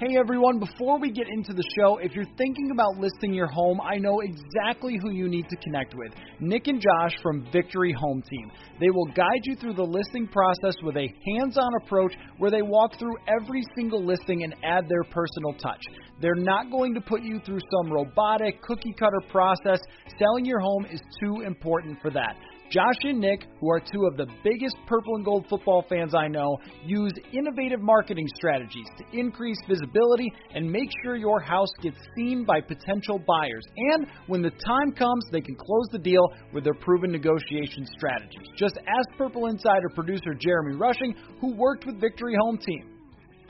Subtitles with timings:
[0.00, 3.82] Hey everyone, before we get into the show, if you're thinking about listing your home,
[3.82, 8.22] I know exactly who you need to connect with Nick and Josh from Victory Home
[8.22, 8.50] Team.
[8.80, 12.62] They will guide you through the listing process with a hands on approach where they
[12.62, 15.82] walk through every single listing and add their personal touch.
[16.22, 19.80] They're not going to put you through some robotic, cookie cutter process.
[20.18, 22.36] Selling your home is too important for that.
[22.70, 26.28] Josh and Nick, who are two of the biggest purple and gold football fans I
[26.28, 32.44] know, use innovative marketing strategies to increase visibility and make sure your house gets seen
[32.44, 33.64] by potential buyers.
[33.76, 38.46] And when the time comes, they can close the deal with their proven negotiation strategies.
[38.56, 42.89] Just ask Purple Insider producer Jeremy Rushing, who worked with Victory Home Team.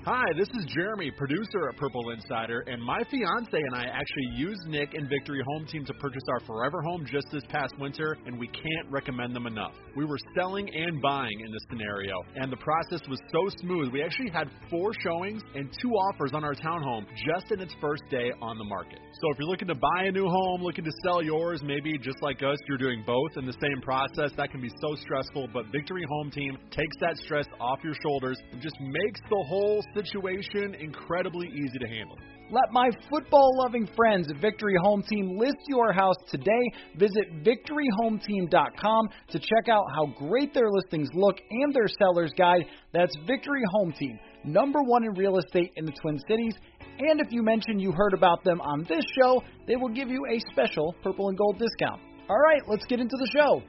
[0.07, 4.63] Hi, this is Jeremy, producer at Purple Insider, and my fiance and I actually used
[4.67, 8.39] Nick and Victory Home Team to purchase our forever home just this past winter, and
[8.39, 9.75] we can't recommend them enough.
[9.95, 13.93] We were selling and buying in this scenario, and the process was so smooth.
[13.93, 18.03] We actually had four showings and two offers on our townhome just in its first
[18.11, 19.01] day on the market.
[19.21, 22.23] So if you're looking to buy a new home, looking to sell yours, maybe just
[22.23, 25.67] like us, you're doing both in the same process, that can be so stressful, but
[25.71, 30.75] Victory Home Team takes that stress off your shoulders and just makes the whole situation
[30.75, 32.19] incredibly easy to handle.
[32.53, 36.73] Let my football loving friends at Victory Home Team list your house today.
[36.97, 42.65] Visit victoryhometeam.com to check out how great their listings look and their seller's guide.
[42.93, 46.55] That's Victory Home Team, number one in real estate in the Twin Cities.
[46.99, 50.27] And if you mention you heard about them on this show, they will give you
[50.29, 52.01] a special purple and gold discount.
[52.29, 53.63] All right, let's get into the show.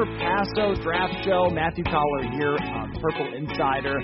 [0.00, 1.50] Chris Trapasso draft show.
[1.50, 4.00] Matthew Coller here on Purple Insider,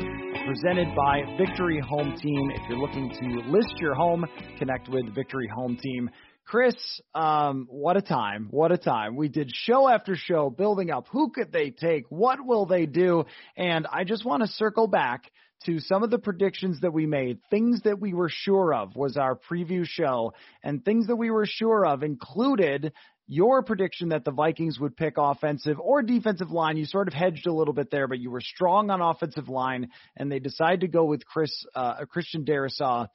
[0.46, 2.50] presented by Victory Home Team.
[2.50, 4.26] If you're looking to list your home,
[4.58, 6.10] connect with Victory Home Team.
[6.44, 6.74] Chris,
[7.14, 8.48] um, what a time.
[8.50, 9.16] What a time.
[9.16, 11.06] We did show after show building up.
[11.12, 12.04] Who could they take?
[12.10, 13.24] What will they do?
[13.56, 15.30] And I just want to circle back
[15.64, 19.16] to some of the predictions that we made, things that we were sure of was
[19.16, 22.92] our preview show, and things that we were sure of included
[23.26, 26.76] your prediction that the Vikings would pick offensive or defensive line.
[26.76, 29.88] You sort of hedged a little bit there, but you were strong on offensive line,
[30.16, 33.08] and they decided to go with Chris uh, Christian Darrisaw.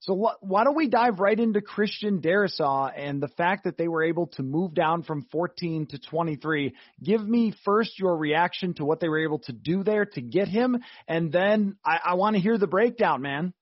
[0.00, 3.86] So wh- why don't we dive right into Christian Darrisaw and the fact that they
[3.86, 6.74] were able to move down from 14 to 23?
[7.02, 10.48] Give me first your reaction to what they were able to do there to get
[10.48, 13.52] him, and then I, I want to hear the breakdown, man.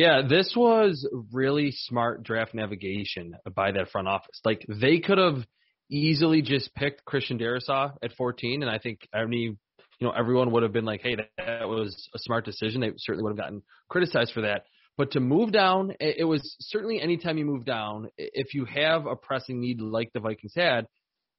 [0.00, 4.40] Yeah, this was really smart draft navigation by that front office.
[4.46, 5.44] Like they could have
[5.90, 9.58] easily just picked Christian Darrisaw at 14, and I think any you
[10.00, 12.80] know everyone would have been like, hey, that, that was a smart decision.
[12.80, 14.62] They certainly would have gotten criticized for that.
[14.96, 19.16] But to move down, it was certainly anytime you move down, if you have a
[19.16, 20.86] pressing need like the Vikings had,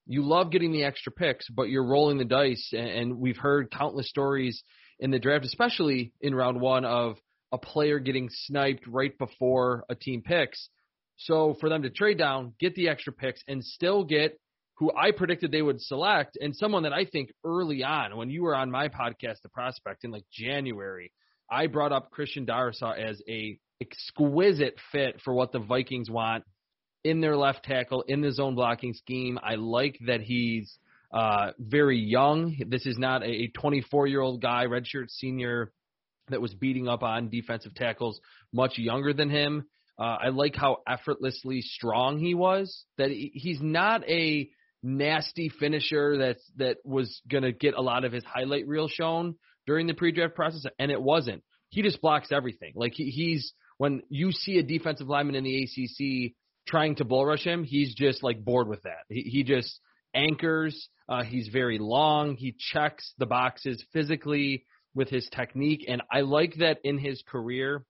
[0.06, 2.72] you love getting the extra picks, but you're rolling the dice.
[2.74, 4.62] And we've heard countless stories
[5.00, 7.18] in the draft, especially in round one, of
[7.52, 10.70] a player getting sniped right before a team picks.
[11.18, 14.40] So for them to trade down, get the extra picks, and still get
[14.76, 18.42] who I predicted they would select, and someone that I think early on, when you
[18.42, 21.12] were on my podcast, The Prospect, in like January,
[21.52, 26.46] I brought up Christian Darrisaw as a exquisite fit for what the Vikings want
[27.04, 29.38] in their left tackle in the zone blocking scheme.
[29.44, 30.78] I like that he's
[31.14, 32.58] uh, very young.
[32.68, 35.72] This is not a 24 year old guy, redshirt senior
[36.32, 38.20] that was beating up on defensive tackles
[38.54, 39.66] much younger than him.
[40.00, 42.86] Uh, I like how effortlessly strong he was.
[42.98, 44.50] That he, he's not a
[44.84, 49.36] nasty finisher that's that was to get a lot of his highlight reel shown
[49.68, 51.44] during the pre-draft process, and it wasn't.
[51.70, 52.74] He just blocks everything.
[52.76, 56.34] Like he, he's when you see a defensive lineman in the ACC
[56.68, 59.06] trying to bull rush him, he's just like bored with that.
[59.10, 59.80] He, he just
[60.14, 60.90] anchors.
[61.08, 62.36] Uh, he's very long.
[62.36, 67.86] He checks the boxes physically with his technique, and I like that in his career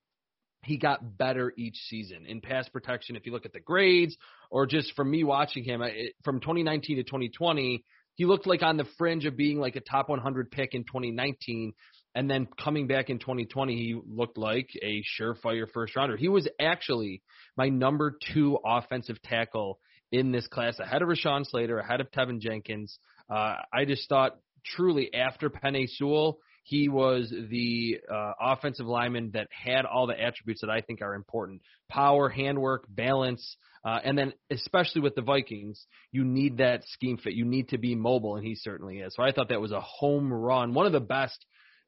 [0.63, 3.15] he got better each season in pass protection.
[3.15, 4.15] If you look at the grades,
[4.49, 7.83] or just from me watching him it, from 2019 to 2020,
[8.15, 11.73] he looked like on the fringe of being like a top 100 pick in 2019.
[12.13, 16.17] And then coming back in 2020, he looked like a surefire first rounder.
[16.17, 17.21] He was actually
[17.57, 19.79] my number two offensive tackle
[20.11, 22.99] in this class, ahead of Rashawn Slater, ahead of Teven Jenkins.
[23.29, 29.47] Uh, I just thought truly after Penei Sewell, he was the uh, offensive lineman that
[29.51, 34.33] had all the attributes that I think are important: power, handwork, balance, uh, and then
[34.49, 37.33] especially with the Vikings, you need that scheme fit.
[37.33, 39.13] You need to be mobile, and he certainly is.
[39.15, 41.45] So I thought that was a home run, one of the best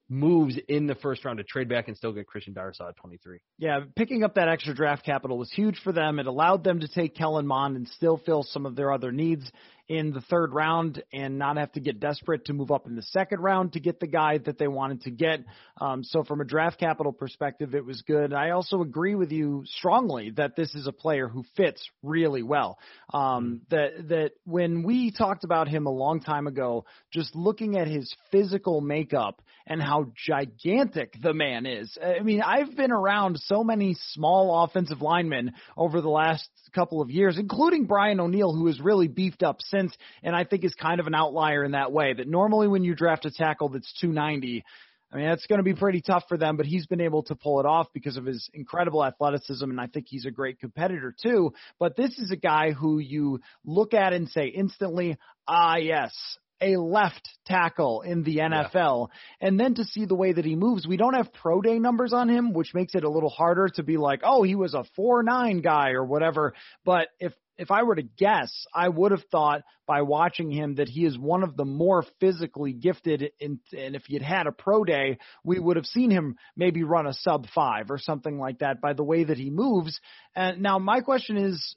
[0.09, 3.39] moves in the first round to trade back and still get Christian Darrisaw at 23.
[3.57, 6.19] Yeah, picking up that extra draft capital was huge for them.
[6.19, 9.49] It allowed them to take Kellen Mond and still fill some of their other needs
[9.89, 13.01] in the third round and not have to get desperate to move up in the
[13.01, 15.41] second round to get the guy that they wanted to get.
[15.80, 18.33] Um, so from a draft capital perspective, it was good.
[18.33, 22.77] I also agree with you strongly that this is a player who fits really well.
[23.13, 27.88] Um, that that when we talked about him a long time ago, just looking at
[27.88, 31.97] his physical makeup and how gigantic the man is.
[32.01, 37.09] I mean, I've been around so many small offensive linemen over the last couple of
[37.09, 40.99] years, including Brian O'Neill, who has really beefed up since, and I think is kind
[40.99, 42.13] of an outlier in that way.
[42.13, 44.63] That normally when you draft a tackle that's 290,
[45.11, 47.35] I mean, that's going to be pretty tough for them, but he's been able to
[47.35, 51.13] pull it off because of his incredible athleticism, and I think he's a great competitor
[51.21, 51.53] too.
[51.79, 55.17] But this is a guy who you look at and say instantly,
[55.47, 56.13] ah, yes,
[56.61, 59.09] a left tackle in the NFL.
[59.09, 59.47] Yeah.
[59.47, 62.13] And then to see the way that he moves, we don't have pro day numbers
[62.13, 64.85] on him, which makes it a little harder to be like, oh, he was a
[64.97, 66.53] 4-9 guy or whatever.
[66.85, 70.89] But if if I were to guess, I would have thought by watching him that
[70.89, 73.31] he is one of the more physically gifted.
[73.39, 76.83] In, and if he had had a pro day, we would have seen him maybe
[76.83, 80.00] run a sub five or something like that by the way that he moves.
[80.35, 81.75] And now my question is,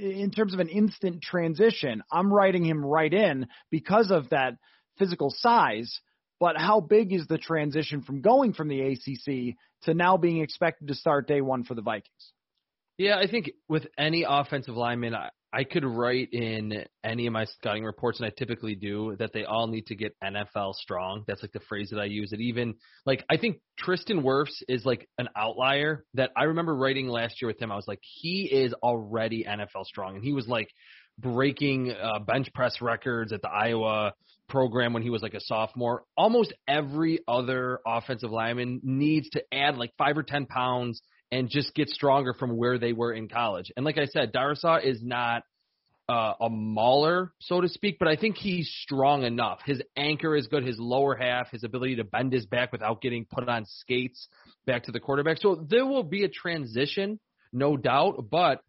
[0.00, 4.54] eh, in terms of an instant transition, I'm writing him right in because of that
[4.98, 6.00] physical size.
[6.38, 10.88] But how big is the transition from going from the ACC to now being expected
[10.88, 12.32] to start day one for the Vikings?
[12.98, 17.44] Yeah, I think with any offensive lineman, I, I could write in any of my
[17.44, 21.24] scouting reports, and I typically do, that they all need to get NFL strong.
[21.26, 22.32] That's like the phrase that I use.
[22.32, 27.08] It even like I think Tristan Wirfs is like an outlier that I remember writing
[27.08, 27.70] last year with him.
[27.70, 30.68] I was like, he is already NFL strong, and he was like
[31.18, 34.12] breaking uh, bench press records at the Iowa
[34.48, 36.04] program when he was like a sophomore.
[36.16, 41.74] Almost every other offensive lineman needs to add like five or ten pounds and just
[41.74, 43.72] get stronger from where they were in college.
[43.76, 45.42] And like I said, Darrisaw is not
[46.08, 49.58] uh, a mauler, so to speak, but I think he's strong enough.
[49.64, 50.64] His anchor is good.
[50.64, 54.28] His lower half, his ability to bend his back without getting put on skates
[54.66, 55.38] back to the quarterback.
[55.38, 57.18] So there will be a transition,
[57.52, 58.62] no doubt, but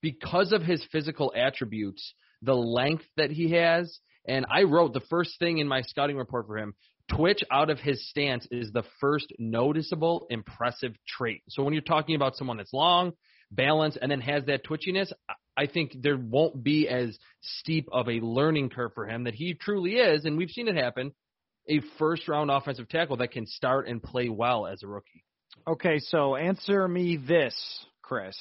[0.00, 3.98] because of his physical attributes, the length that he has,
[4.28, 6.74] and I wrote the first thing in my scouting report for him
[7.08, 11.42] Twitch out of his stance is the first noticeable impressive trait.
[11.48, 13.12] So when you're talking about someone that's long,
[13.50, 15.12] balanced, and then has that twitchiness,
[15.56, 19.54] I think there won't be as steep of a learning curve for him that he
[19.54, 21.12] truly is, and we've seen it happen,
[21.68, 25.24] a first round offensive tackle that can start and play well as a rookie.
[25.66, 27.54] Okay, so answer me this,
[28.02, 28.36] Chris.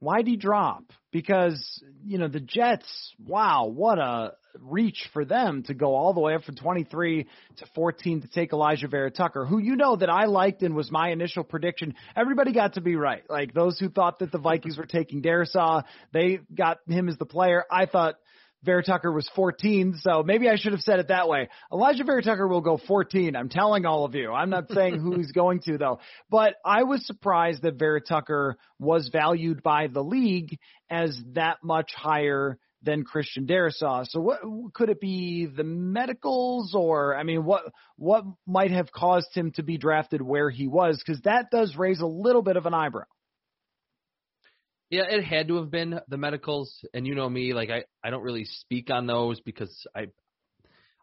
[0.00, 0.84] Why'd he drop?
[1.10, 2.86] Because, you know, the Jets,
[3.18, 7.66] wow, what a reach for them to go all the way up from 23 to
[7.74, 11.10] 14 to take Alijah Vera Tucker, who you know that I liked and was my
[11.10, 11.94] initial prediction.
[12.16, 13.22] Everybody got to be right.
[13.28, 17.26] Like those who thought that the Vikings were taking Darrisaw, they got him as the
[17.26, 17.64] player.
[17.70, 18.16] I thought
[18.64, 21.48] Vera Tucker was 14, so maybe I should have said it that way.
[21.72, 23.36] Alijah Vera Tucker will go 14.
[23.36, 24.32] I'm telling all of you.
[24.32, 26.00] I'm not saying who he's going to though.
[26.28, 30.58] But I was surprised that Vera Tucker was valued by the league
[30.90, 34.06] as that much higher than Christian Darrisaw.
[34.06, 34.40] So what
[34.74, 37.64] could it be the medicals or I mean what
[37.96, 42.00] what might have caused him to be drafted where he was cuz that does raise
[42.00, 43.04] a little bit of an eyebrow.
[44.90, 48.10] Yeah, it had to have been the medicals, and you know me, like I, I
[48.10, 50.06] don't really speak on those because I,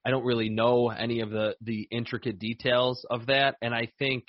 [0.03, 4.23] I don't really know any of the the intricate details of that, and I think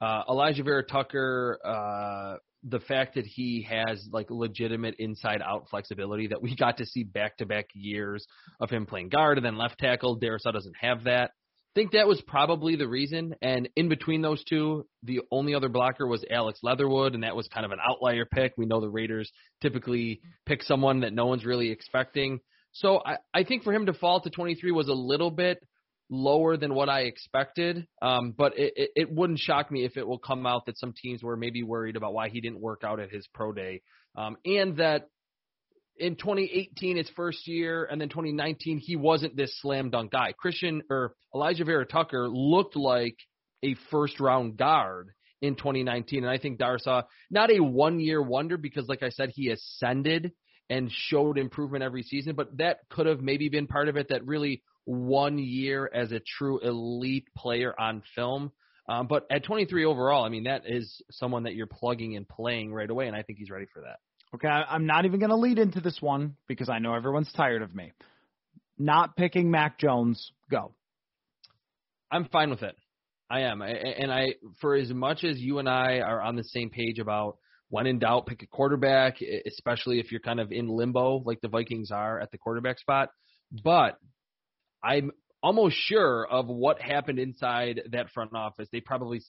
[0.00, 6.26] Uh, Alijah Vera Tucker, uh, the fact that he has like legitimate inside out flexibility
[6.28, 8.26] that we got to see back to back years
[8.60, 10.18] of him playing guard and then left tackle.
[10.18, 11.30] Darrisaw doesn't have that.
[11.70, 13.34] I think that was probably the reason.
[13.40, 17.46] And in between those two, the only other blocker was Alex Leatherwood, and that was
[17.46, 18.54] kind of an outlier pick.
[18.56, 19.30] We know the Raiders
[19.62, 22.40] typically pick someone that no one's really expecting.
[22.72, 25.58] So I, I think for him to fall to 23 was a little bit
[26.10, 27.86] lower than what I expected.
[28.02, 30.92] Um, but it, it, it wouldn't shock me if it will come out that some
[30.92, 33.82] teams were maybe worried about why he didn't work out at his pro day,
[34.16, 35.08] um, and that
[35.96, 40.32] in 2018, his first year, and then 2019, he wasn't this slam dunk guy.
[40.32, 43.16] Christian or Alijah Vera Tucker looked like
[43.62, 45.10] a first round guard
[45.42, 49.30] in 2019, and I think Darrisaw not a one year wonder because, like I said,
[49.34, 50.32] he ascended
[50.70, 54.08] and showed improvement every season, but that could have maybe been part of it.
[54.08, 58.52] That really one year as a true elite player on film.
[58.88, 62.72] Um, but at 23 overall, I mean, that is someone that you're plugging and playing
[62.72, 63.98] right away, and I think he's ready for that.
[64.34, 67.62] Okay, I'm not even going to lead into this one because I know everyone's tired
[67.62, 67.92] of me.
[68.78, 70.72] Not picking Mac Jones, go.
[72.10, 72.76] I'm fine with it.
[73.30, 73.62] I am.
[73.62, 77.36] And I, for as much as you and I are on the same page about
[77.68, 81.48] when in doubt, pick a quarterback, especially if you're kind of in limbo like the
[81.48, 83.10] Vikings are at the quarterback spot.
[83.64, 83.98] But
[84.82, 85.10] I'm
[85.42, 88.68] almost sure of what happened inside that front office.
[88.72, 89.20] They probably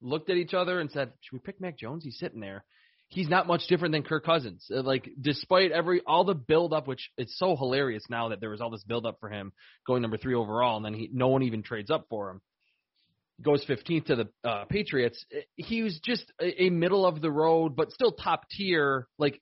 [0.00, 2.04] looked at each other and said, "Should we pick Mac Jones?
[2.04, 2.64] He's sitting there."
[3.08, 4.70] He's not much different than Kirk Cousins.
[4.72, 8.50] Uh, like despite every all the build up, which it's so hilarious now that there
[8.50, 9.52] was all this build up for him
[9.86, 12.40] going number three overall, and then he no one even trades up for him.
[13.42, 15.24] Goes 15th to the uh, Patriots.
[15.34, 19.40] Uh, he was just a, a middle of the road, but still top tier, like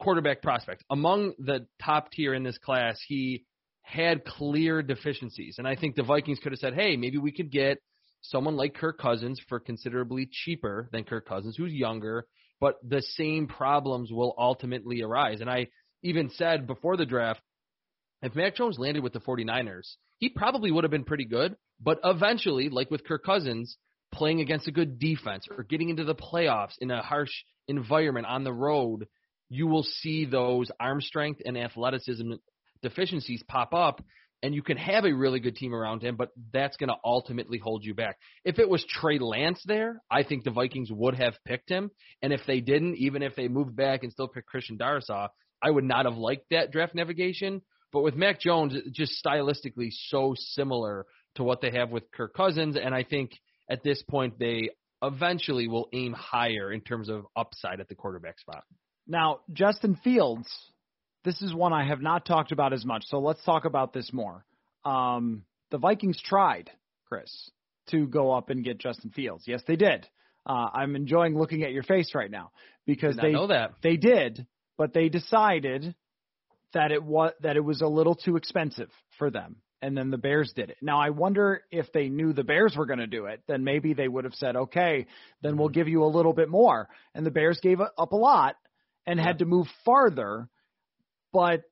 [0.00, 0.82] quarterback prospect.
[0.90, 3.44] Among the top tier in this class, he
[3.86, 5.56] had clear deficiencies.
[5.58, 7.78] And I think the Vikings could have said, hey, maybe we could get
[8.20, 12.26] someone like Kirk Cousins for considerably cheaper than Kirk Cousins, who's younger,
[12.60, 15.40] but the same problems will ultimately arise.
[15.40, 15.68] And I
[16.02, 17.40] even said before the draft,
[18.22, 22.00] if Mac Jones landed with the 49ers, he probably would have been pretty good, but
[22.02, 23.76] eventually, like with Kirk Cousins,
[24.12, 27.30] playing against a good defense or getting into the playoffs in a harsh
[27.68, 29.06] environment on the road,
[29.48, 32.32] you will see those arm strength and athleticism
[32.82, 34.02] deficiencies pop up
[34.42, 37.58] and you can have a really good team around him, but that's going to ultimately
[37.58, 38.18] hold you back.
[38.44, 41.90] If it was Trey Lance there, I think the Vikings would have picked him.
[42.22, 45.28] And if they didn't, even if they moved back and still picked Christian Darrisaw,
[45.62, 47.62] I would not have liked that draft navigation.
[47.92, 51.06] But with Mac Jones, just stylistically so similar
[51.36, 53.30] to what they have with Kirk Cousins, and I think
[53.70, 54.70] at this point they
[55.02, 58.64] eventually will aim higher in terms of upside at the quarterback spot.
[59.06, 60.48] Now, Justin Fields
[61.26, 64.12] this is one I have not talked about as much, so let's talk about this
[64.12, 64.46] more.
[64.84, 65.42] Um,
[65.72, 66.70] the Vikings tried,
[67.08, 67.50] Chris,
[67.90, 69.42] to go up and get Justin Fields.
[69.46, 70.06] Yes, they did.
[70.46, 72.52] Uh, I'm enjoying looking at your face right now
[72.86, 74.46] because they know that they did,
[74.78, 75.96] but they decided
[76.72, 80.18] that it was that it was a little too expensive for them, and then the
[80.18, 80.76] Bears did it.
[80.80, 83.94] Now I wonder if they knew the Bears were going to do it, then maybe
[83.94, 85.06] they would have said, "Okay,
[85.42, 85.74] then we'll mm-hmm.
[85.74, 88.54] give you a little bit more." And the Bears gave up a lot
[89.04, 89.26] and yeah.
[89.26, 90.48] had to move farther
[91.32, 91.62] but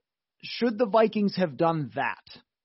[0.42, 2.22] should the Vikings have done that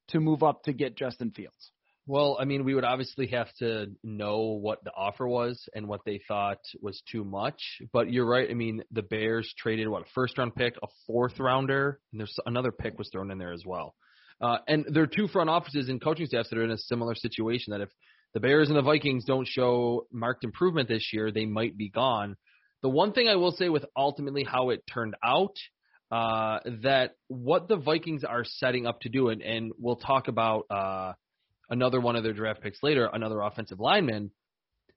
[0.10, 1.72] to move up to get Justin Fields?
[2.10, 6.02] Well, I mean, we would obviously have to know what the offer was and what
[6.08, 7.62] they thought was too much.
[7.94, 8.50] But you're right.
[8.50, 12.36] I mean, the Bears traded what a first round pick, a fourth rounder, and there's
[12.48, 13.94] another pick was thrown in there as well.
[14.42, 17.14] Uh, and there are two front offices and coaching staffs that are in a similar
[17.14, 17.72] situation.
[17.72, 17.90] That if
[18.34, 22.38] the Bears and the Vikings don't show marked improvement this year, they might be gone.
[22.82, 25.56] The one thing I will say with ultimately how it turned out
[26.12, 30.66] uh, that what the Vikings are setting up to do, and, and we'll talk about
[30.70, 31.14] uh,
[31.70, 34.32] another one of their draft picks later, another offensive lineman,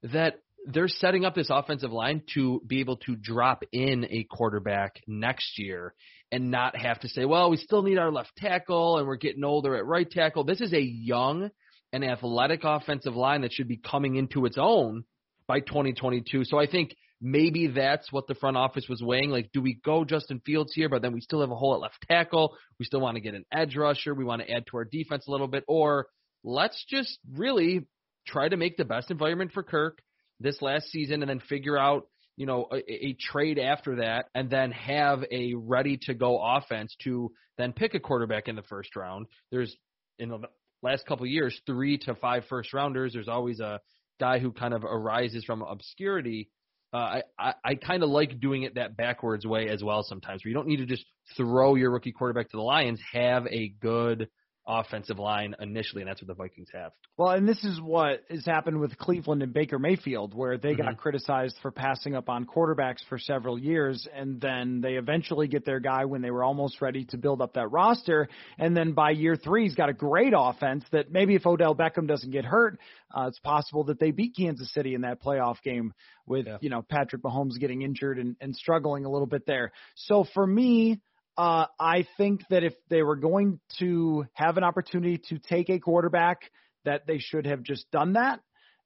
[0.02, 5.02] that they're setting up this offensive line to be able to drop in a quarterback
[5.06, 5.94] next year
[6.30, 9.44] and not have to say, well, we still need our left tackle and we're getting
[9.44, 10.44] older at right tackle.
[10.44, 11.50] This is a young
[11.92, 15.04] and athletic offensive line that should be coming into its own
[15.46, 16.44] by 2022.
[16.44, 19.30] So I think maybe that's what the front office was weighing.
[19.30, 21.80] Like, do we go Justin Fields here, but then we still have a hole at
[21.80, 22.56] left tackle?
[22.80, 24.12] We still want to get an edge rusher.
[24.12, 25.64] We want to add to our defense a little bit.
[25.68, 26.08] Or
[26.42, 27.86] let's just really
[28.26, 29.98] try to make the best environment for Kirk
[30.40, 34.50] this last season and then figure out, you know, a, a trade after that and
[34.50, 38.96] then have a ready to go offense to then pick a quarterback in the first
[38.96, 39.26] round.
[39.52, 39.76] There's,
[40.18, 40.40] in the
[40.82, 43.12] last couple of years, three to five first rounders.
[43.12, 43.80] There's always a
[44.18, 46.48] guy who kind of arises from obscurity
[46.92, 50.44] uh, I, I, I kind of like doing it that backwards way as well sometimes,
[50.44, 51.04] where you don't need to just
[51.36, 53.00] throw your rookie quarterback to the Lions.
[53.12, 54.28] Have a good
[54.66, 56.92] offensive line initially, and that's what the Vikings have.
[57.16, 60.82] Well, and this is what has happened with Cleveland and Baker Mayfield, where they mm-hmm.
[60.82, 65.64] got criticized for passing up on quarterbacks for several years, and then they eventually get
[65.64, 68.28] their guy when they were almost ready to build up that roster,
[68.58, 72.06] and then by year three, he's got a great offense that maybe if Odell Beckham
[72.06, 72.78] doesn't get hurt,
[73.14, 75.92] uh, it's possible that they beat Kansas City in that playoff game
[76.26, 76.58] with yeah.
[76.60, 79.72] you know Patrick Mahomes getting injured and, and struggling a little bit there.
[79.94, 81.00] So for me
[81.36, 85.78] uh, I think that if they were going to have an opportunity to take a
[85.78, 86.50] quarterback,
[86.84, 88.40] that they should have just done that.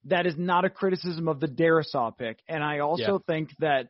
[0.05, 2.39] That is not a criticism of the Darrisaw pick.
[2.49, 3.19] And I also yeah.
[3.27, 3.89] think that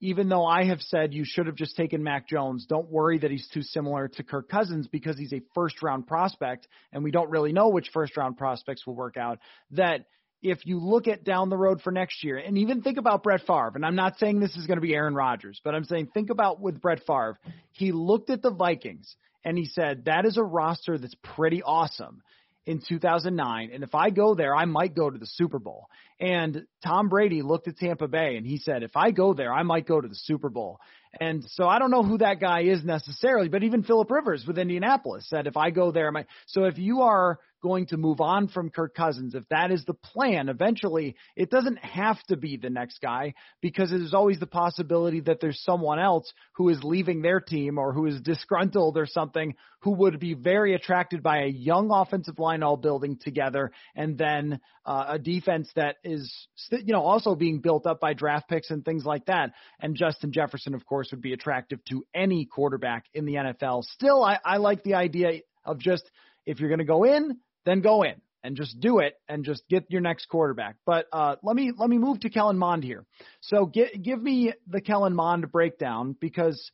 [0.00, 3.30] even though I have said you should have just taken Mac Jones, don't worry that
[3.30, 7.30] he's too similar to Kirk Cousins because he's a first round prospect and we don't
[7.30, 9.38] really know which first round prospects will work out.
[9.72, 10.06] That
[10.42, 13.40] if you look at down the road for next year, and even think about Brett
[13.46, 16.10] Favre, and I'm not saying this is going to be Aaron Rodgers, but I'm saying
[16.14, 17.38] think about with Brett Favre.
[17.72, 22.22] He looked at the Vikings and he said, that is a roster that's pretty awesome
[22.66, 23.70] in 2009.
[23.72, 25.86] And if I go there, I might go to the Super Bowl.
[26.20, 29.62] And Tom Brady looked at Tampa Bay and he said, if I go there, I
[29.62, 30.78] might go to the Super Bowl.
[31.18, 34.58] And so I don't know who that guy is necessarily, but even Philip Rivers with
[34.58, 36.26] Indianapolis said, if I go there, I might.
[36.46, 39.94] So if you are going to move on from Kirk Cousins, if that is the
[39.94, 45.20] plan, eventually it doesn't have to be the next guy because there's always the possibility
[45.20, 49.54] that there's someone else who is leaving their team or who is disgruntled or something
[49.80, 54.60] who would be very attracted by a young offensive line all building together and then
[54.84, 56.32] uh, a defense that is,
[56.70, 59.52] you know, also being built up by draft picks and things like that.
[59.80, 63.84] And Justin Jefferson, of course, would be attractive to any quarterback in the NFL.
[63.84, 66.10] Still, I, I like the idea of just
[66.46, 67.38] if you're going to go in,
[67.68, 70.76] then go in and just do it and just get your next quarterback.
[70.86, 73.04] But uh, let me let me move to Kellen Mond here.
[73.40, 76.70] So get, give me the Kellen Mond breakdown because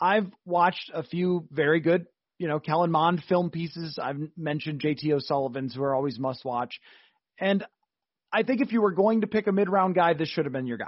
[0.00, 2.06] I've watched a few very good,
[2.38, 3.98] you know, Kellen Mond film pieces.
[4.02, 6.80] I've mentioned JT O'Sullivan's who are always must watch,
[7.38, 7.64] and
[8.32, 10.52] I think if you were going to pick a mid round guy, this should have
[10.52, 10.86] been your guy.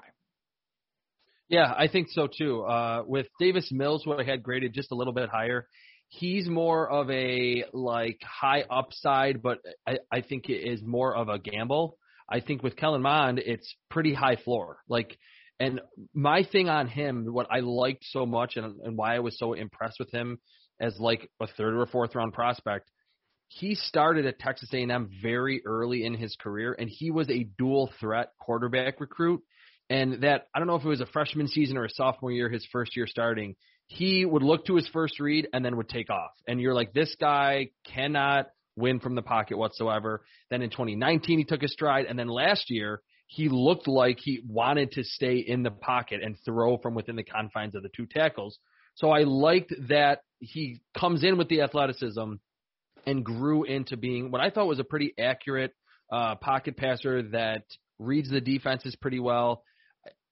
[1.48, 2.62] Yeah, I think so too.
[2.62, 5.68] Uh, with Davis Mills, who I had graded just a little bit higher,
[6.08, 11.28] he's more of a like high upside, but I, I think it is more of
[11.28, 11.98] a gamble.
[12.28, 14.78] I think with Kellen Mond, it's pretty high floor.
[14.88, 15.18] Like,
[15.60, 15.80] and
[16.14, 19.52] my thing on him, what I liked so much, and, and why I was so
[19.52, 20.38] impressed with him
[20.80, 22.90] as like a third or fourth round prospect,
[23.48, 27.90] he started at Texas A&M very early in his career, and he was a dual
[28.00, 29.42] threat quarterback recruit.
[29.90, 32.48] And that I don't know if it was a freshman season or a sophomore year,
[32.48, 33.54] his first year starting
[33.94, 36.32] he would look to his first read and then would take off.
[36.48, 40.24] And you're like, this guy cannot win from the pocket whatsoever.
[40.50, 42.06] Then in 2019, he took a stride.
[42.06, 46.36] And then last year, he looked like he wanted to stay in the pocket and
[46.44, 48.58] throw from within the confines of the two tackles.
[48.96, 52.34] So I liked that he comes in with the athleticism
[53.06, 55.72] and grew into being what I thought was a pretty accurate
[56.12, 57.62] uh, pocket passer that
[58.00, 59.62] reads the defenses pretty well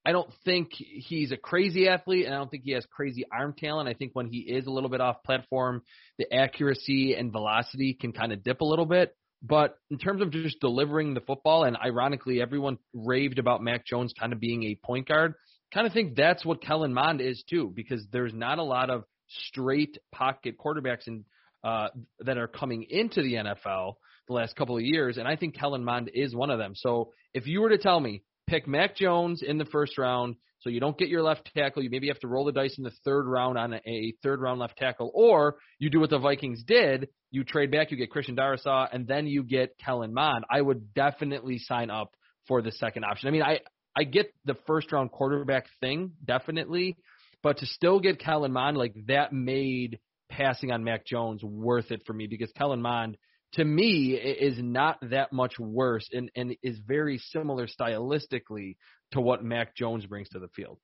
[0.05, 3.55] I don't think he's a crazy athlete, and I don't think he has crazy arm
[3.57, 3.89] talent.
[3.89, 5.83] I think when he is a little bit off platform,
[6.19, 9.15] the accuracy and velocity can kind of dip a little bit.
[9.43, 14.13] But in terms of just delivering the football, and ironically, everyone raved about Mac Jones
[14.19, 15.35] kind of being a point guard.
[15.73, 19.05] Kind of think that's what Kellen Mond is too, because there's not a lot of
[19.29, 21.25] straight pocket quarterbacks in,
[21.65, 21.89] uh,
[22.21, 23.95] that are coming into the NFL
[24.29, 26.75] the last couple of years, and I think Kellen Mond is one of them.
[26.75, 30.71] So if you were to tell me pick Mac Jones in the first round, so
[30.71, 31.83] you don't get your left tackle.
[31.83, 34.61] You maybe have to roll the dice in the third round on a, third round
[34.61, 37.09] left tackle, or you do what the Vikings did.
[37.31, 40.45] You trade back, you get Christian Darrisaw, and then you get Kellen Mond.
[40.51, 42.11] I would definitely sign up
[42.47, 43.29] for the second option.
[43.29, 43.61] I mean, I
[43.97, 46.97] I get the first round quarterback thing definitely,
[47.43, 49.99] but to still get Kellen Mond like that made
[50.31, 53.17] passing on Mac Jones worth it for me because Kellen Mond
[53.55, 58.77] to me is not that much worse and, and is very similar stylistically
[59.13, 60.79] to what Mac Jones brings to the field.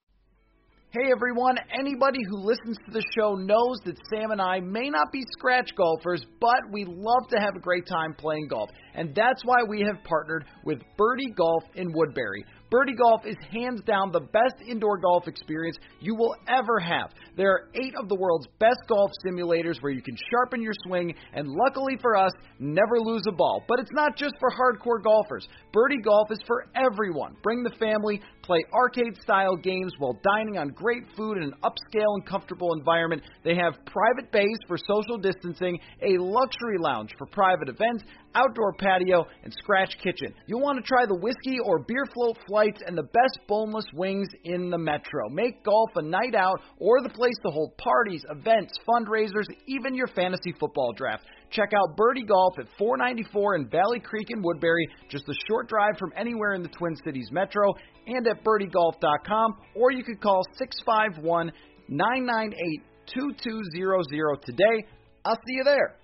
[0.91, 5.13] Hey everyone, anybody who listens to the show knows that Sam and I may not
[5.13, 8.71] be scratch golfers, but we love to have a great time playing golf.
[8.95, 12.43] And that's why we have partnered with Birdie Golf in Woodbury.
[12.71, 17.11] Birdie Golf is hands down the best indoor golf experience you will ever have.
[17.37, 21.15] There are eight of the world's best golf simulators where you can sharpen your swing
[21.33, 23.63] and, luckily for us, never lose a ball.
[23.69, 25.49] But it's not just for hardcore golfers.
[25.73, 27.37] Birdie Golf is for everyone.
[27.43, 32.15] Bring the family, play arcade style games while dining on great food in an upscale
[32.17, 33.23] and comfortable environment.
[33.45, 38.05] They have private bays for social distancing, a luxury lounge for private events,
[38.39, 40.35] outdoor patio, and scratch kitchen.
[40.47, 44.29] You'll want to try the whiskey or beer float flights and the best boneless wings
[44.45, 45.29] in the metro.
[45.31, 50.09] Make golf a night out or the place to hold parties, events, fundraisers, even your
[50.09, 51.25] fantasy football draft.
[51.51, 55.97] Check out Birdie Golf at 494 in Valley Creek in Woodbury, just a short drive
[55.99, 57.73] from anywhere in the Twin Cities metro,
[58.07, 61.53] and at birdiegolf.com, or you could call 651
[61.89, 62.83] 998
[63.15, 64.87] 2200 today.
[65.25, 65.97] I'll see you there.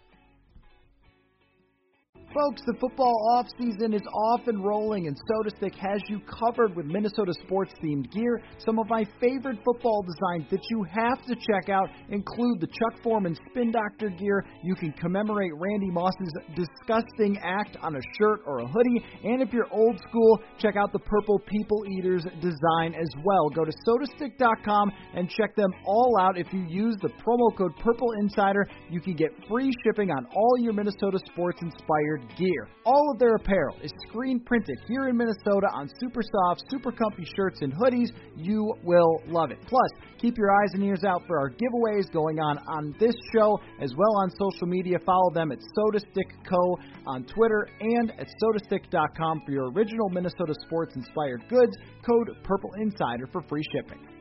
[2.35, 6.85] Folks, the football off season is off and rolling, and SotaStick has you covered with
[6.85, 8.43] Minnesota sports themed gear.
[8.59, 13.01] Some of my favorite football designs that you have to check out include the Chuck
[13.05, 14.45] Foreman Spin Doctor gear.
[14.65, 19.05] You can commemorate Randy Moss's disgusting act on a shirt or a hoodie.
[19.23, 23.49] And if you're old school, check out the Purple People Eaters design as well.
[23.51, 26.37] Go to sotastick.com and check them all out.
[26.37, 30.59] If you use the promo code Purple Insider, you can get free shipping on all
[30.59, 32.69] your Minnesota sports inspired gear.
[32.85, 37.27] All of their apparel is screen printed here in Minnesota on super soft, super comfy
[37.37, 38.09] shirts and hoodies.
[38.37, 39.59] You will love it.
[39.67, 43.59] Plus, keep your eyes and ears out for our giveaways going on on this show
[43.81, 44.99] as well on social media.
[45.05, 46.79] Follow them at SotaStick Co.
[47.07, 51.73] on Twitter and at sotastick.com for your original Minnesota sports inspired goods.
[52.09, 54.14] Code Purple Insider for free shipping.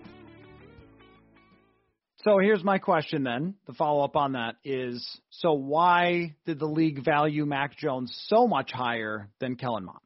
[2.24, 3.56] So here's my question then.
[3.68, 8.48] The follow up on that is so why did the league value Mac Jones so
[8.48, 10.00] much higher than Kellen Mond?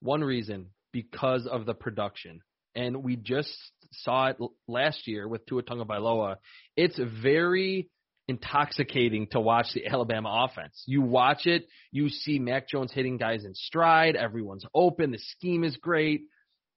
[0.00, 2.40] One reason because of the production.
[2.76, 3.52] And we just
[3.90, 4.36] saw it
[4.68, 6.36] last year with Tua Tagovailoa.
[6.76, 7.90] It's very
[8.28, 10.84] intoxicating to watch the Alabama offense.
[10.86, 15.64] You watch it, you see Mac Jones hitting guys in stride, everyone's open, the scheme
[15.64, 16.22] is great,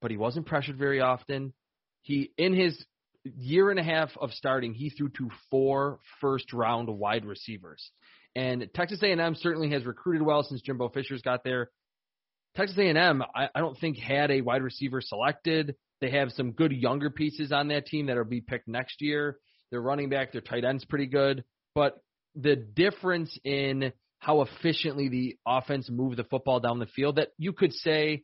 [0.02, 1.54] but he wasn't pressured very often.
[2.02, 2.84] He in his
[3.36, 7.92] year and a half of starting, he threw to four first round wide receivers.
[8.36, 11.72] And Texas A&M certainly has recruited well since Jimbo Fisher's got there.
[12.56, 15.76] Texas A&M, I, I don't think had a wide receiver selected.
[16.02, 19.38] They have some good younger pieces on that team that'll be picked next year.
[19.72, 21.44] Their running back, their tight end's pretty good,
[21.76, 21.98] but
[22.36, 27.54] the difference in how efficiently the offense moved the football down the field that you
[27.54, 28.24] could say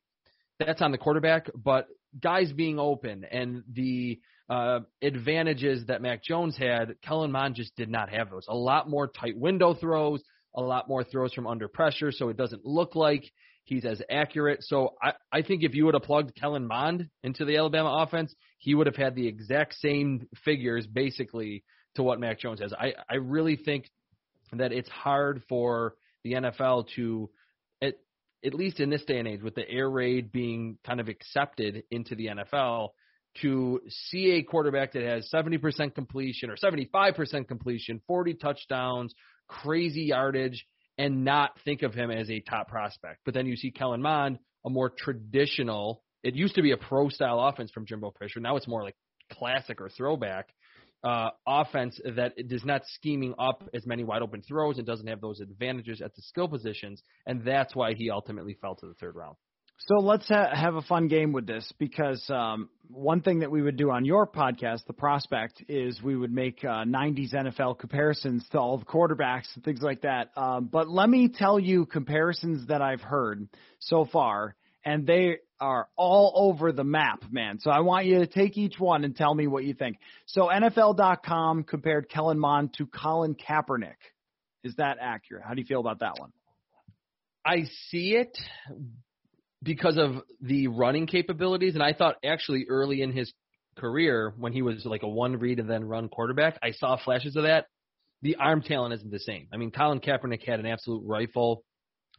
[0.59, 1.87] that's on the quarterback, but
[2.21, 7.89] guys being open and the uh, advantages that Mac Jones had, Kellen Mond just did
[7.89, 8.45] not have those.
[8.47, 10.21] A lot more tight window throws,
[10.55, 13.23] a lot more throws from under pressure, so it doesn't look like
[13.63, 14.59] he's as accurate.
[14.61, 18.33] So I, I think if you would have plugged Kellen Mond into the Alabama offense,
[18.57, 21.63] he would have had the exact same figures basically
[21.95, 22.73] to what Mac Jones has.
[22.73, 23.89] I, I really think
[24.51, 27.29] that it's hard for the NFL to
[27.81, 27.95] at,
[28.45, 31.83] at least in this day and age with the air raid being kind of accepted
[31.91, 32.89] into the NFL
[33.41, 39.13] to see a quarterback that has 70% completion or 75% completion, 40 touchdowns,
[39.47, 40.65] crazy yardage,
[40.97, 43.21] and not think of him as a top prospect.
[43.25, 47.09] But then you see Kellen Mond, a more traditional, it used to be a pro
[47.09, 48.39] style offense from Jimbo Fisher.
[48.39, 48.95] Now it's more like
[49.31, 50.49] classic or throwback
[51.03, 55.21] uh, offense that is not scheming up as many wide open throws and doesn't have
[55.21, 57.01] those advantages at the skill positions.
[57.25, 59.35] And that's why he ultimately fell to the third round.
[59.79, 63.61] So let's ha- have a fun game with this because um, one thing that we
[63.61, 68.47] would do on your podcast, The Prospect, is we would make uh, 90s NFL comparisons
[68.51, 70.29] to all the quarterbacks and things like that.
[70.37, 75.87] Um, but let me tell you comparisons that I've heard so far, and they are
[75.95, 77.59] all over the map, man.
[77.59, 79.97] So I want you to take each one and tell me what you think.
[80.25, 83.95] So NFL.com compared Kellen Mond to Colin Kaepernick.
[84.63, 85.43] Is that accurate?
[85.47, 86.31] How do you feel about that one?
[87.45, 88.37] I see it,
[89.63, 91.73] because of the running capabilities.
[91.73, 93.31] And I thought actually early in his
[93.77, 97.35] career, when he was like a one read and then run quarterback, I saw flashes
[97.35, 97.67] of that.
[98.21, 99.47] The arm talent isn't the same.
[99.53, 101.63] I mean, Colin Kaepernick had an absolute rifle.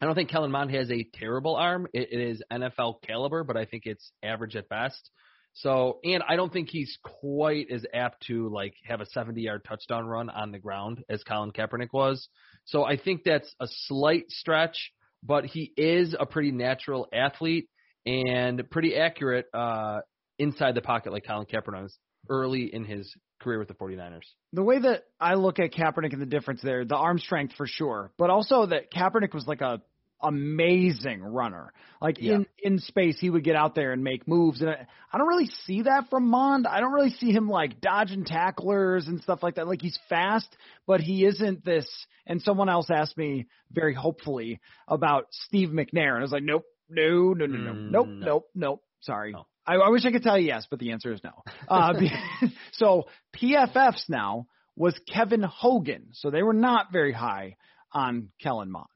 [0.05, 1.89] I don't think Kellen Mond has a terrible arm.
[1.93, 5.11] It, it is NFL caliber, but I think it's average at best.
[5.55, 9.65] So, and I don't think he's quite as apt to like have a 70 yard
[9.67, 12.29] touchdown run on the ground as Colin Kaepernick was.
[12.65, 14.93] So I think that's a slight stretch
[15.25, 17.69] but he is a pretty natural athlete
[18.07, 20.01] and pretty accurate uh,
[20.39, 24.21] inside the pocket, like Colin Kaepernick was early in his career with the 49ers.
[24.53, 27.67] The way that I look at Kaepernick and the difference there, the arm strength for
[27.67, 29.81] sure, but also that Kaepernick was like a
[30.25, 31.73] amazing runner.
[32.01, 32.35] Like yeah.
[32.35, 35.29] in in space, he would get out there and make moves, and I, I don't
[35.29, 36.67] really see that from Mond.
[36.67, 39.69] I don't really see him like dodging tacklers and stuff like that.
[39.69, 40.49] Like he's fast,
[40.87, 41.87] but he isn't this.
[42.27, 46.65] And someone else asked me very hopefully about Steve McNair, and I was like, nope,
[46.89, 48.27] no, no, no, no, mm, nope, no.
[48.27, 48.83] nope, nope.
[49.01, 49.33] Sorry.
[49.33, 49.47] No.
[49.67, 51.43] I, I wish I could tell you yes, but the answer is no.
[51.69, 51.95] Uh,
[52.73, 53.05] so
[53.37, 57.57] PFF's now was Kevin Hogan, so they were not very high
[57.93, 58.89] on Kellen Mond.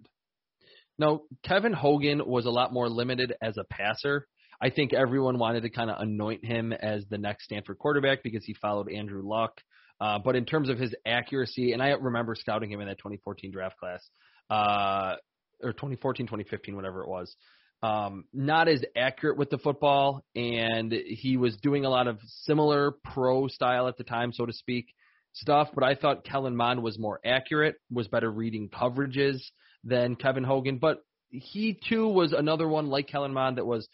[0.99, 4.27] No, Kevin Hogan was a lot more limited as a passer.
[4.61, 8.45] I think everyone wanted to kind of anoint him as the next Stanford quarterback because
[8.45, 9.61] he followed Andrew Luck.
[10.01, 13.53] Uh, but in terms of his accuracy, and I remember scouting him in that 2014
[13.53, 14.01] draft class,
[14.51, 15.17] uh,
[15.63, 17.35] or 2014, 2015, whatever it was.
[17.81, 22.95] Um, not as accurate with the football, and he was doing a lot of similar
[23.05, 24.87] pro style at the time, so to speak,
[25.33, 25.69] stuff.
[25.73, 29.41] But I thought Kellen Mond was more accurate, was better reading coverages
[29.89, 30.79] than Kevin Hogan.
[30.79, 33.89] But he too was another one like Kellen Mond that was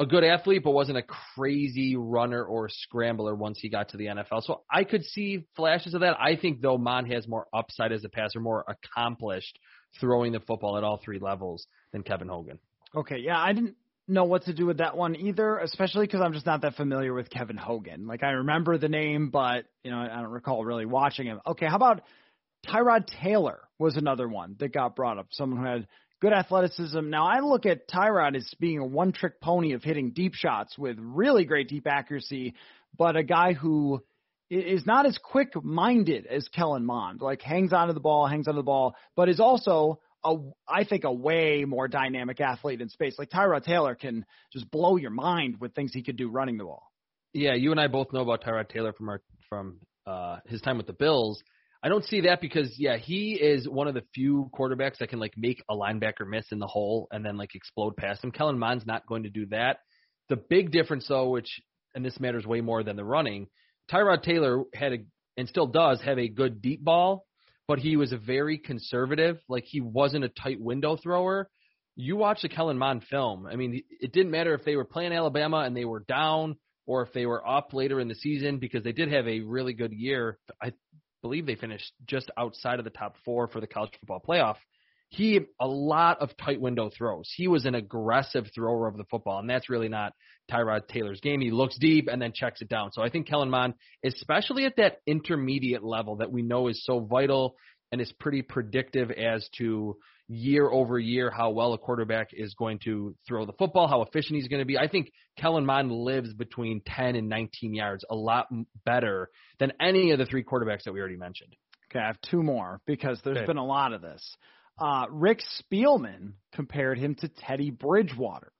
[0.00, 4.06] a good athlete, but wasn't a crazy runner or scrambler once he got to the
[4.06, 4.44] NFL.
[4.44, 6.16] So I could see flashes of that.
[6.20, 9.58] I think though Mond has more upside as a passer, more accomplished
[10.00, 12.60] throwing the football at all three levels than Kevin Hogan.
[12.94, 13.74] Okay, yeah, I didn't
[14.06, 17.12] know what to do with that one either, especially because I'm just not that familiar
[17.12, 18.06] with Kevin Hogan.
[18.06, 21.40] Like I remember the name, but you know I don't recall really watching him.
[21.46, 22.02] Okay, how about
[22.66, 25.28] Tyrod Taylor was another one that got brought up.
[25.30, 25.86] Someone who had
[26.20, 27.08] good athleticism.
[27.08, 30.96] Now I look at Tyrod as being a one-trick pony of hitting deep shots with
[30.98, 32.54] really great deep accuracy,
[32.96, 34.02] but a guy who
[34.50, 37.20] is not as quick-minded as Kellen Mond.
[37.20, 40.34] Like hangs onto the ball, hangs onto the ball, but is also a,
[40.66, 43.16] I think a way more dynamic athlete in space.
[43.18, 46.64] Like Tyrod Taylor can just blow your mind with things he could do running the
[46.64, 46.90] ball.
[47.34, 50.78] Yeah, you and I both know about Tyrod Taylor from our from uh, his time
[50.78, 51.42] with the Bills.
[51.82, 55.20] I don't see that because yeah, he is one of the few quarterbacks that can
[55.20, 58.32] like make a linebacker miss in the hole and then like explode past him.
[58.32, 59.78] Kellen Mond's not going to do that.
[60.28, 61.60] The big difference though, which
[61.94, 63.46] and this matters way more than the running,
[63.90, 64.98] Tyrod Taylor had a
[65.36, 67.24] and still does have a good deep ball,
[67.68, 69.38] but he was a very conservative.
[69.48, 71.48] Like he wasn't a tight window thrower.
[71.94, 73.46] You watch the Kellen Mond film.
[73.46, 77.02] I mean, it didn't matter if they were playing Alabama and they were down or
[77.02, 79.92] if they were up later in the season because they did have a really good
[79.92, 80.38] year.
[80.60, 80.72] I
[81.22, 84.56] believe they finished just outside of the top four for the college football playoff.
[85.10, 87.32] He a lot of tight window throws.
[87.34, 90.12] He was an aggressive thrower of the football, and that's really not
[90.50, 91.40] Tyrod Taylor's game.
[91.40, 92.92] He looks deep and then checks it down.
[92.92, 97.00] So I think Kellen Mond, especially at that intermediate level that we know is so
[97.00, 97.56] vital
[97.92, 99.96] and is pretty predictive as to
[100.28, 104.36] year over year how well a quarterback is going to throw the football, how efficient
[104.36, 104.78] he's going to be.
[104.78, 108.48] I think Kellen Mond lives between 10 and 19 yards a lot
[108.84, 111.56] better than any of the three quarterbacks that we already mentioned.
[111.90, 113.46] Okay, I have two more because there's okay.
[113.46, 114.36] been a lot of this.
[114.78, 118.52] Uh, Rick Spielman compared him to Teddy Bridgewater.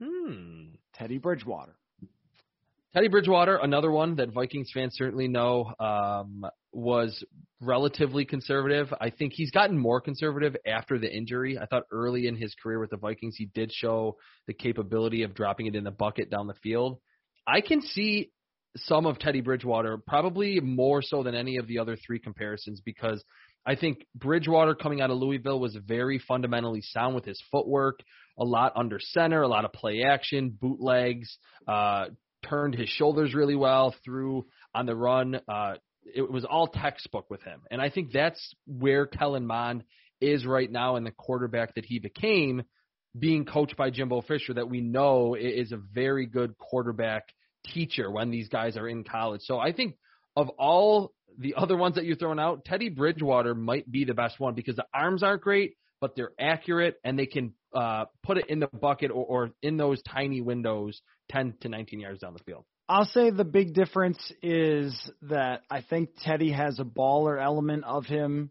[0.00, 0.74] Hmm.
[0.94, 1.77] Teddy Bridgewater.
[2.94, 7.22] Teddy Bridgewater, another one that Vikings fans certainly know, um, was
[7.60, 8.92] relatively conservative.
[8.98, 11.58] I think he's gotten more conservative after the injury.
[11.58, 15.34] I thought early in his career with the Vikings, he did show the capability of
[15.34, 16.98] dropping it in the bucket down the field.
[17.46, 18.30] I can see
[18.76, 23.22] some of Teddy Bridgewater, probably more so than any of the other three comparisons, because
[23.66, 28.00] I think Bridgewater coming out of Louisville was very fundamentally sound with his footwork,
[28.38, 32.06] a lot under center, a lot of play action, bootlegs, uh,
[32.42, 35.40] turned his shoulders really well, threw on the run.
[35.48, 35.74] Uh,
[36.04, 37.62] it was all textbook with him.
[37.70, 39.84] And I think that's where Kellen Mond
[40.20, 42.62] is right now in the quarterback that he became,
[43.18, 47.24] being coached by Jimbo Fisher, that we know is a very good quarterback
[47.66, 49.42] teacher when these guys are in college.
[49.44, 49.96] So I think
[50.36, 54.40] of all the other ones that you're throwing out, Teddy Bridgewater might be the best
[54.40, 58.46] one because the arms aren't great, but they're accurate and they can uh, put it
[58.48, 62.42] in the bucket or, or in those tiny windows 10 to 19 yards down the
[62.44, 62.64] field.
[62.88, 68.06] I'll say the big difference is that I think Teddy has a baller element of
[68.06, 68.50] him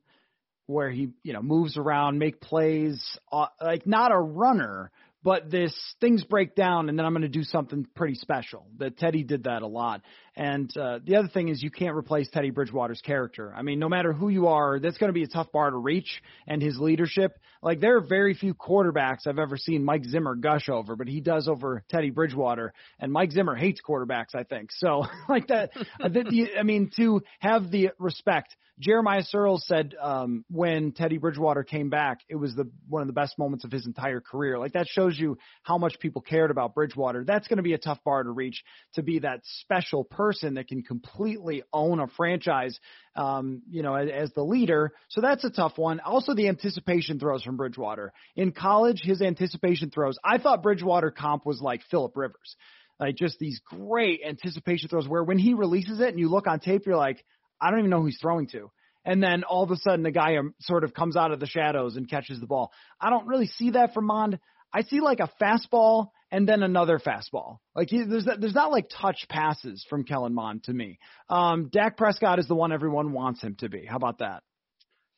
[0.68, 4.92] where he, you know, moves around, make plays, uh, like not a runner,
[5.24, 8.68] but this things break down and then I'm going to do something pretty special.
[8.78, 10.02] That Teddy did that a lot.
[10.36, 13.52] And uh, the other thing is you can't replace Teddy Bridgewater's character.
[13.56, 15.78] I mean, no matter who you are, that's going to be a tough bar to
[15.78, 16.22] reach.
[16.46, 20.70] And his leadership, like there are very few quarterbacks I've ever seen Mike Zimmer gush
[20.70, 22.74] over, but he does over Teddy Bridgewater.
[23.00, 24.72] And Mike Zimmer hates quarterbacks, I think.
[24.72, 31.18] So like that, I mean, to have the respect Jeremiah Sirles said um, when Teddy
[31.18, 34.60] Bridgewater came back, it was the one of the best moments of his entire career.
[34.60, 37.24] Like that shows you how much people cared about Bridgewater.
[37.24, 38.64] That's going to be a tough bar to reach
[38.96, 42.80] to be that special person that can completely own a franchise,
[43.16, 44.94] um, you know, as, as the leader.
[45.10, 46.00] So that's a tough one.
[46.00, 49.02] Also, the anticipation throws from Bridgewater in college.
[49.04, 50.18] His anticipation throws.
[50.24, 52.56] I thought Bridgewater comp was like Philip Rivers
[53.00, 56.60] like just these great anticipation throws where when he releases it and you look on
[56.60, 57.24] tape, you're like,
[57.62, 58.72] I don't even know who he's throwing to.
[59.06, 61.46] And then all of a sudden the guy um, sort of comes out of the
[61.46, 62.72] shadows and catches the ball.
[63.00, 64.40] I don't really see that from Mond.
[64.74, 67.58] I see like a fastball and then another fastball.
[67.76, 71.00] Like he, there's there's not like touch passes from Kellen Mond to me.
[71.30, 73.86] Um, Dak Prescott is the one everyone wants him to be.
[73.86, 74.44] How about that?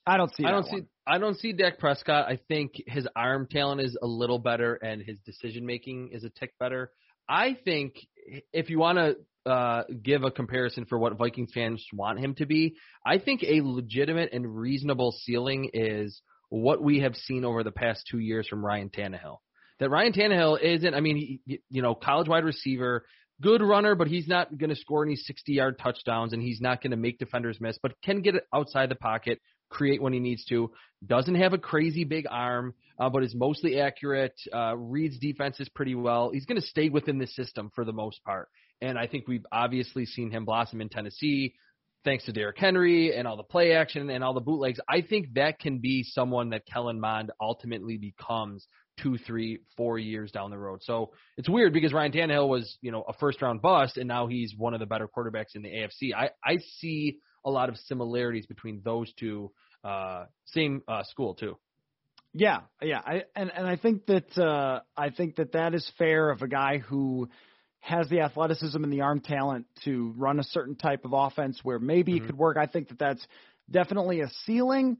[0.06, 0.46] I don't see.
[0.46, 0.82] I don't one.
[0.82, 0.88] see.
[1.06, 2.28] I don't see Dak Prescott.
[2.28, 6.30] I think his arm talent is a little better and his decision making is a
[6.30, 6.92] tick better.
[7.28, 7.94] I think
[8.54, 12.46] if you want to uh, give a comparison for what Vikings fans want him to
[12.46, 12.76] be.
[13.06, 18.06] I think a legitimate and reasonable ceiling is what we have seen over the past
[18.10, 19.38] two years from Ryan Tannehill.
[19.80, 23.06] That Ryan Tannehill isn't, I mean, he, you know, college wide receiver,
[23.42, 26.82] good runner, but he's not going to score any 60 yard touchdowns and he's not
[26.82, 30.44] going to make defenders miss, but can get outside the pocket, create when he needs
[30.46, 30.72] to.
[31.06, 35.96] Doesn't have a crazy big arm, uh, but is mostly accurate, uh, reads defenses pretty
[35.96, 36.32] well.
[36.34, 38.50] He's going to stay within the system for the most part.
[38.82, 41.54] And I think we've obviously seen him blossom in Tennessee
[42.04, 44.80] thanks to Derrick Henry and all the play action and all the bootlegs.
[44.88, 48.66] I think that can be someone that Kellen Mond ultimately becomes
[49.02, 50.80] two, three, four years down the road.
[50.84, 54.28] So it's weird because Ryan Tannehill was, you know, a first round bust and now
[54.28, 56.14] he's one of the better quarterbacks in the AFC.
[56.16, 59.52] I, I see a lot of similarities between those two,
[59.84, 61.58] uh, same uh, school too.
[62.34, 66.30] Yeah, yeah, I and and I think that uh, I think that that is fair
[66.30, 67.28] of a guy who
[67.82, 71.80] has the athleticism and the arm talent to run a certain type of offense where
[71.80, 72.26] maybe mm-hmm.
[72.26, 72.58] it could work.
[72.58, 73.26] I think that that's
[73.72, 74.98] definitely a ceiling.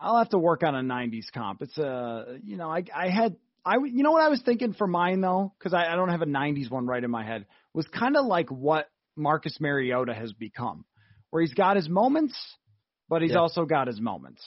[0.00, 1.62] I'll have to work on a 90s comp.
[1.62, 4.86] It's a, you know, I I had I you know what I was thinking for
[4.86, 7.46] mine though, because I, I don't have a 90s one right in my head.
[7.74, 10.84] Was kind of like what Marcus Mariota has become,
[11.30, 12.34] where he's got his moments,
[13.08, 13.38] but he's yeah.
[13.38, 14.42] also got his moments.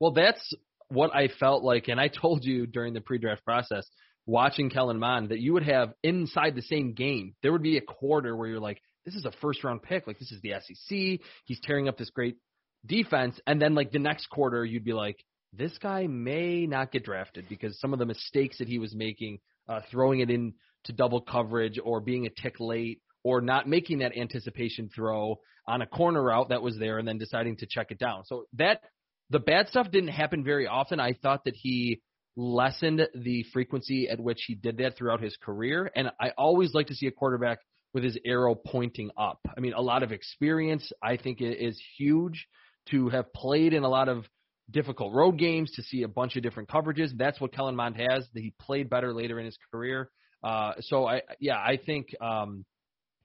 [0.00, 0.54] Well, that's
[0.88, 3.86] what I felt like, and I told you during the pre-draft process
[4.28, 7.34] watching Kellen Mond that you would have inside the same game.
[7.42, 10.06] There would be a quarter where you're like, this is a first round pick.
[10.06, 11.26] Like this is the SEC.
[11.46, 12.36] He's tearing up this great
[12.84, 13.40] defense.
[13.46, 15.16] And then like the next quarter, you'd be like,
[15.54, 19.38] this guy may not get drafted because some of the mistakes that he was making,
[19.66, 20.52] uh, throwing it in
[20.84, 25.80] to double coverage or being a tick late or not making that anticipation throw on
[25.80, 28.24] a corner route that was there and then deciding to check it down.
[28.26, 28.82] So that
[29.30, 31.00] the bad stuff didn't happen very often.
[31.00, 32.02] I thought that he
[32.36, 35.90] lessened the frequency at which he did that throughout his career.
[35.94, 37.58] And I always like to see a quarterback
[37.94, 39.40] with his arrow pointing up.
[39.56, 42.46] I mean, a lot of experience, I think, is huge
[42.90, 44.24] to have played in a lot of
[44.70, 47.10] difficult road games, to see a bunch of different coverages.
[47.16, 48.26] That's what Kellen Mond has.
[48.34, 50.10] That he played better later in his career.
[50.42, 52.64] Uh, so I, yeah, I think um,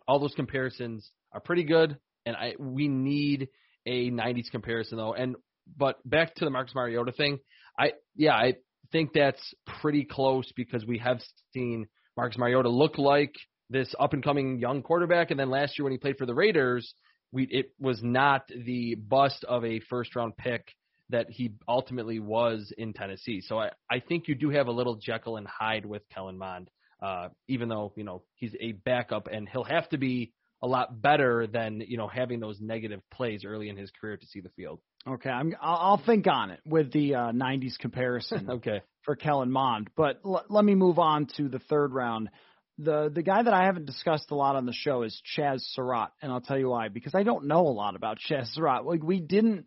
[0.08, 3.50] all those comparisons are pretty good, and I we need
[3.86, 5.14] a '90s comparison though.
[5.14, 5.36] And
[5.78, 7.40] but back to the Marcus Mariota thing,
[7.78, 8.56] I yeah, I
[8.94, 11.20] think that's pretty close because we have
[11.54, 13.34] seen Marcus Mariota look like
[13.70, 16.34] this up and coming young quarterback, and then last year when he played for the
[16.34, 16.94] Raiders,
[17.34, 20.66] we it was not the bust of a first round pick
[21.10, 23.42] that he ultimately was in Tennessee.
[23.42, 26.70] So I, I think you do have a little Jekyll and Hyde with Kellen Mond,
[27.02, 30.32] uh, even though you know he's a backup and he'll have to be
[30.64, 34.26] a lot better than you know having those negative plays early in his career to
[34.26, 34.80] see the field.
[35.06, 38.50] Okay, I'm I'll, I'll think on it with the uh, 90s comparison.
[38.50, 38.82] okay.
[39.04, 42.30] For Kellen Mond, but l- let me move on to the third round.
[42.78, 46.12] The the guy that I haven't discussed a lot on the show is Chazz Surratt,
[46.22, 46.88] and I'll tell you why.
[46.88, 48.86] Because I don't know a lot about Chazz Surratt.
[48.86, 49.66] Like we didn't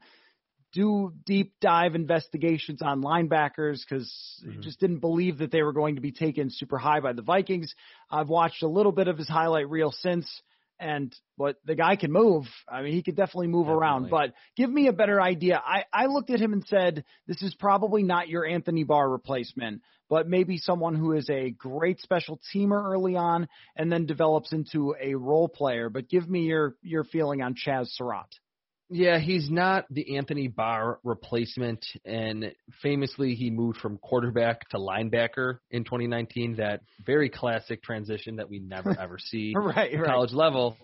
[0.73, 4.11] do deep dive investigations on linebackers because
[4.47, 4.63] mm-hmm.
[4.63, 7.75] just didn't believe that they were going to be taken super high by the Vikings.
[8.11, 10.27] I've watched a little bit of his highlight reel since
[10.79, 12.45] and but the guy can move.
[12.69, 13.81] I mean, he could definitely move definitely.
[13.81, 14.11] around.
[14.11, 15.63] But give me a better idea.
[15.65, 19.83] I I looked at him and said, this is probably not your Anthony Barr replacement,
[20.09, 24.95] but maybe someone who is a great special teamer early on and then develops into
[25.01, 25.89] a role player.
[25.91, 28.35] But give me your your feeling on Chazz Surratt.
[28.89, 35.59] Yeah, he's not the Anthony Barr replacement, and famously he moved from quarterback to linebacker
[35.73, 36.57] in 2019.
[36.57, 40.07] That very classic transition that we never ever see right, at right.
[40.07, 40.77] college level.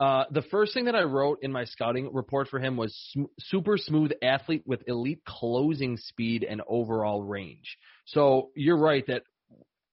[0.00, 3.24] Uh, the first thing that I wrote in my scouting report for him was sm-
[3.38, 7.76] super smooth athlete with elite closing speed and overall range.
[8.06, 9.24] So you're right that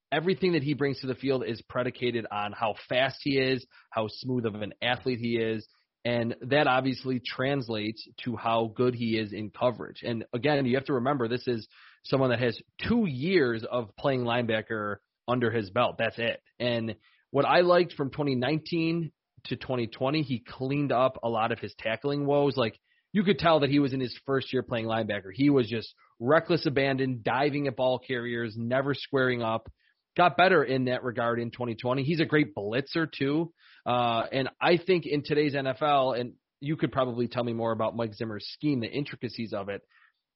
[0.09, 4.07] everything that he brings to the field is predicated on how fast he is, how
[4.07, 5.67] smooth of an athlete he is,
[6.07, 10.03] and that obviously translates to how good he is in coverage.
[10.03, 11.67] And again, you have to remember this is
[12.05, 15.97] someone that has two years of playing linebacker under his belt.
[15.99, 16.41] That's it.
[16.61, 16.95] And
[17.31, 19.11] what I liked from 2019
[19.47, 22.55] to 2020, he cleaned up a lot of his tackling woes.
[22.55, 22.79] Like
[23.11, 25.31] you could tell that he was in his first year playing linebacker.
[25.33, 29.69] He was just reckless abandon, diving at ball carriers, never squaring up.
[30.15, 32.03] Got better in that regard in 2020.
[32.03, 33.51] He's a great blitzer too.
[33.87, 37.95] Uh, and I think in today's NFL, and you could probably tell me more about
[37.95, 39.81] Mike Zimmer's scheme, the intricacies of it.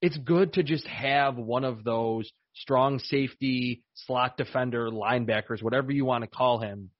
[0.02, 6.06] It's good to just have one of those strong safety, slot defender, linebackers, whatever you
[6.06, 6.92] want to call him,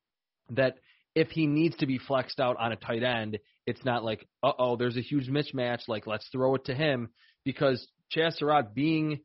[0.50, 0.76] that
[1.16, 4.52] if he needs to be flexed out on a tight end, it's not like, uh
[4.60, 7.10] oh, there's a huge mismatch, like let's throw it to him.
[7.46, 9.22] Because Chazz Surratt being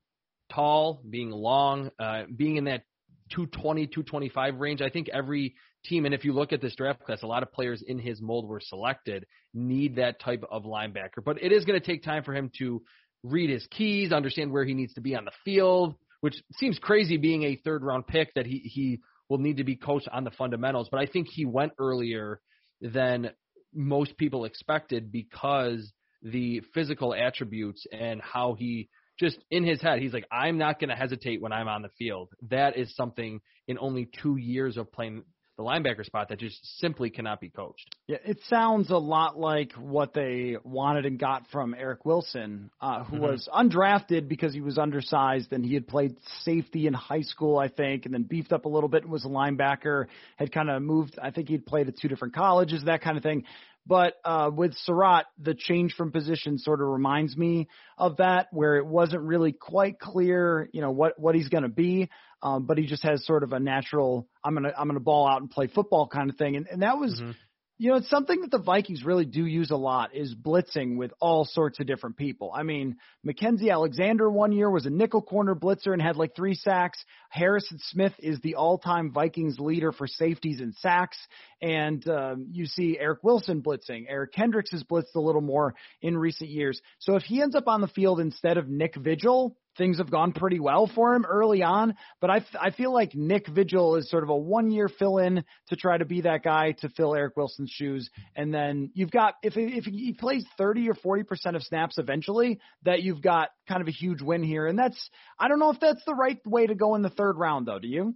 [0.52, 2.82] tall, being long, uh, being in that
[3.30, 5.54] 220, 225 range, I think every
[5.89, 6.05] team.
[6.05, 8.49] And if you look at this draft class, a lot of players in his mold
[8.49, 11.24] were selected need that type of linebacker.
[11.24, 12.82] But it is going to take time for him to
[13.22, 17.16] read his keys, understand where he needs to be on the field, which seems crazy
[17.16, 20.30] being a third round pick that he he will need to be coached on the
[20.30, 20.89] fundamentals.
[20.91, 22.41] But I think he went earlier
[22.80, 23.30] than
[23.74, 30.12] most people expected because the physical attributes and how he just in his head, he's
[30.12, 32.28] like, I'm not going to hesitate when I'm on the field.
[32.51, 35.24] That is something in only two years of playing
[35.57, 37.94] the linebacker spot that just simply cannot be coached.
[38.07, 43.04] Yeah, it sounds a lot like what they wanted and got from Eric Wilson, uh,
[43.04, 43.24] who mm-hmm.
[43.24, 47.68] was undrafted because he was undersized and he had played safety in high school, I
[47.68, 50.07] think, and then beefed up a little bit and was a linebacker.
[50.36, 51.18] Had kind of moved.
[51.20, 53.44] I think he'd played at two different colleges, that kind of thing.
[53.86, 58.76] But uh, with Surratt, the change from position sort of reminds me of that, where
[58.76, 62.11] it wasn't really quite clear, you know, what what he's going to be.
[62.43, 65.41] Um, but he just has sort of a natural, I'm gonna I'm gonna ball out
[65.41, 67.20] and play football kind of thing, and and that was.
[67.20, 67.32] Mm-hmm
[67.78, 71.12] you know, it's something that the Vikings really do use a lot is blitzing with
[71.20, 72.51] all sorts of different people.
[72.55, 76.55] I mean, Mackensie Alexander one year was a nickel corner blitzer and had like three
[76.55, 76.99] sacks.
[77.28, 81.18] Harrison Smith is the all-time Vikings leader for safeties and sacks.
[81.61, 84.07] And um, you see Eric Wilson blitzing.
[84.09, 86.80] Eric Kendricks has blitzed a little more in recent years.
[86.99, 90.32] So if he ends up on the field instead of Nick Vigil, things have gone
[90.32, 91.94] pretty well for him early on.
[92.20, 95.44] But I, I feel like Nick Vigil is sort of a one year fill in
[95.68, 98.08] to try to be that guy to fill Eric Wilson's shoes.
[98.34, 103.02] And then you've got, if, if he plays 30 or 40% of snaps eventually, that
[103.02, 104.66] you've got kind of a huge win here.
[104.66, 107.36] And that's, I don't know if that's the right way to go in the third
[107.36, 107.78] round, though.
[107.78, 108.14] Do you?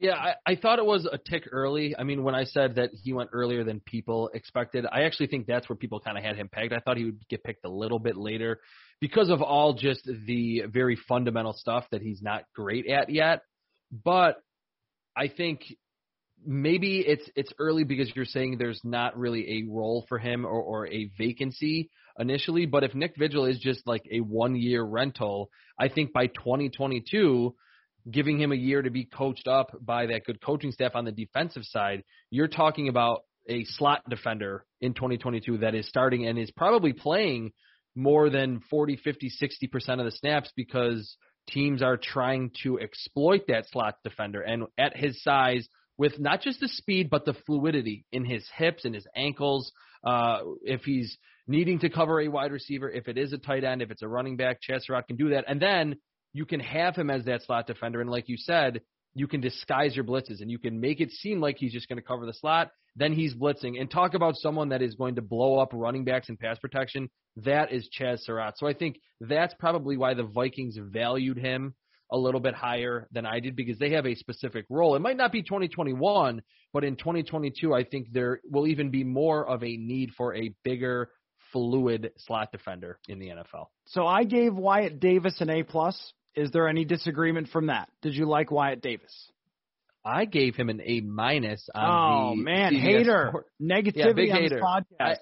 [0.00, 1.94] Yeah, I, I thought it was a tick early.
[1.96, 5.46] I mean, when I said that he went earlier than people expected, I actually think
[5.46, 6.72] that's where people kind of had him pegged.
[6.72, 8.60] I thought he would get picked a little bit later
[9.02, 13.42] because of all just the very fundamental stuff that he's not great at yet.
[13.92, 14.36] But
[15.14, 15.64] I think
[16.46, 20.62] maybe it's it's early because you're saying there's not really a role for him or,
[20.62, 22.64] or a vacancy initially.
[22.64, 27.54] But if Nick Vigil is just like a one year rental, I think by 2022
[28.10, 31.12] giving him a year to be coached up by that good coaching staff on the
[31.12, 36.50] defensive side, you're talking about a slot defender in 2022 that is starting and is
[36.52, 37.52] probably playing
[37.96, 41.16] more than 40, 50, 60% of the snaps because
[41.48, 44.40] teams are trying to exploit that slot defender.
[44.40, 48.84] And at his size, with not just the speed, but the fluidity in his hips
[48.84, 49.72] and his ankles,
[50.04, 53.82] uh, if he's needing to cover a wide receiver, if it is a tight end,
[53.82, 55.44] if it's a running back, Chazz Surratt can do that.
[55.46, 55.96] And then
[56.32, 58.00] you can have him as that slot defender.
[58.00, 58.80] And like you said,
[59.14, 61.98] you can disguise your blitzes and you can make it seem like he's just going
[61.98, 62.70] to cover the slot.
[62.96, 63.80] Then he's blitzing.
[63.80, 67.08] And talk about someone that is going to blow up running backs and pass protection.
[67.36, 68.58] That is Chazz Surratt.
[68.58, 71.74] So I think that's probably why the Vikings valued him
[72.12, 74.96] a little bit higher than I did because they have a specific role.
[74.96, 79.48] It might not be 2021, but in 2022, I think there will even be more
[79.48, 81.10] of a need for a bigger,
[81.52, 83.66] fluid slot defender in the NFL.
[83.86, 86.12] So I gave Wyatt Davis an A plus.
[86.34, 87.88] Is there any disagreement from that?
[88.02, 89.30] Did you like Wyatt Davis?
[90.04, 93.46] I gave him an A minus on oh, the man, CBS hater, Sport.
[93.60, 94.60] negativity yeah, big on hater.
[94.60, 94.84] podcast.
[95.00, 95.16] I,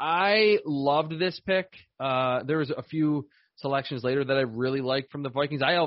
[0.00, 1.72] I loved this pick.
[1.98, 5.62] Uh, there was a few selections later that I really liked from the Vikings.
[5.62, 5.86] I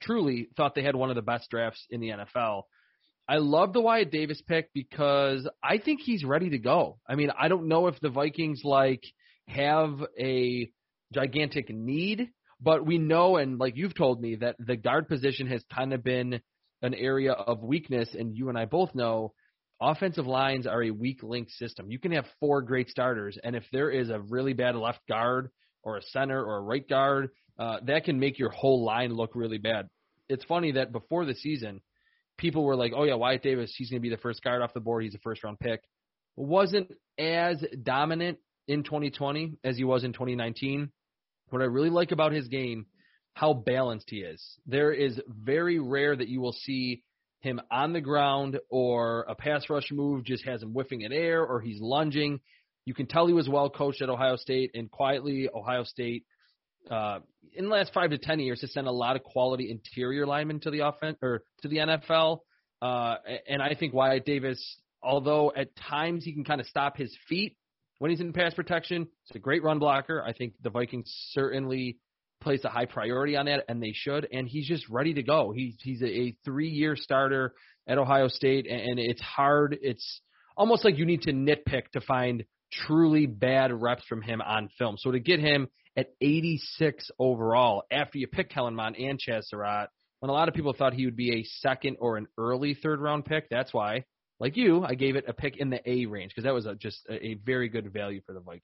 [0.00, 2.62] truly thought they had one of the best drafts in the NFL.
[3.28, 6.98] I love the Wyatt Davis pick because I think he's ready to go.
[7.08, 9.02] I mean, I don't know if the Vikings like
[9.48, 10.70] have a
[11.12, 12.28] gigantic need
[12.60, 16.02] but we know, and like you've told me, that the guard position has kind of
[16.02, 16.40] been
[16.82, 19.32] an area of weakness, and you and I both know
[19.80, 21.90] offensive lines are a weak link system.
[21.90, 25.50] You can have four great starters, and if there is a really bad left guard
[25.82, 29.34] or a center or a right guard, uh, that can make your whole line look
[29.34, 29.88] really bad.
[30.28, 31.80] It's funny that before the season,
[32.38, 34.74] people were like, "Oh yeah, Wyatt Davis, he's going to be the first guard off
[34.74, 35.04] the board.
[35.04, 35.80] He's a first round pick."
[36.36, 38.38] Wasn't as dominant
[38.68, 40.90] in 2020 as he was in 2019.
[41.50, 42.86] What I really like about his game,
[43.34, 44.42] how balanced he is.
[44.66, 47.02] There is very rare that you will see
[47.40, 51.44] him on the ground or a pass rush move just has him whiffing in air
[51.44, 52.40] or he's lunging.
[52.84, 56.24] You can tell he was well coached at Ohio State and quietly Ohio State
[56.90, 57.18] uh,
[57.54, 60.60] in the last five to ten years has sent a lot of quality interior linemen
[60.60, 62.40] to the offense or to the NFL.
[62.82, 63.16] Uh,
[63.48, 67.56] and I think Wyatt Davis, although at times he can kind of stop his feet,
[67.98, 69.08] when he's in pass protection.
[69.24, 70.22] He's a great run blocker.
[70.22, 71.98] I think the Vikings certainly
[72.40, 74.28] place a high priority on that, and they should.
[74.32, 75.52] And he's just ready to go.
[75.52, 77.54] He's he's a, a three year starter
[77.86, 79.78] at Ohio State, and it's hard.
[79.80, 80.20] It's
[80.56, 84.96] almost like you need to nitpick to find truly bad reps from him on film.
[84.98, 89.88] So to get him at 86 overall after you pick Kellen Mond and Chazz Surratt,
[90.20, 93.00] when a lot of people thought he would be a second or an early third
[93.00, 94.04] round pick, that's why
[94.38, 96.74] like you, I gave it a pick in the A range because that was a,
[96.74, 98.62] just a, a very good value for the Vikings.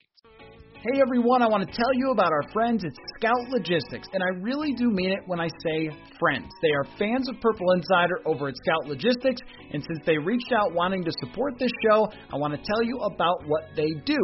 [0.83, 4.43] Hey everyone, I want to tell you about our friends at Scout Logistics, and I
[4.43, 6.51] really do mean it when I say friends.
[6.61, 9.39] They are fans of Purple Insider over at Scout Logistics,
[9.71, 12.99] and since they reached out wanting to support this show, I want to tell you
[12.99, 14.19] about what they do.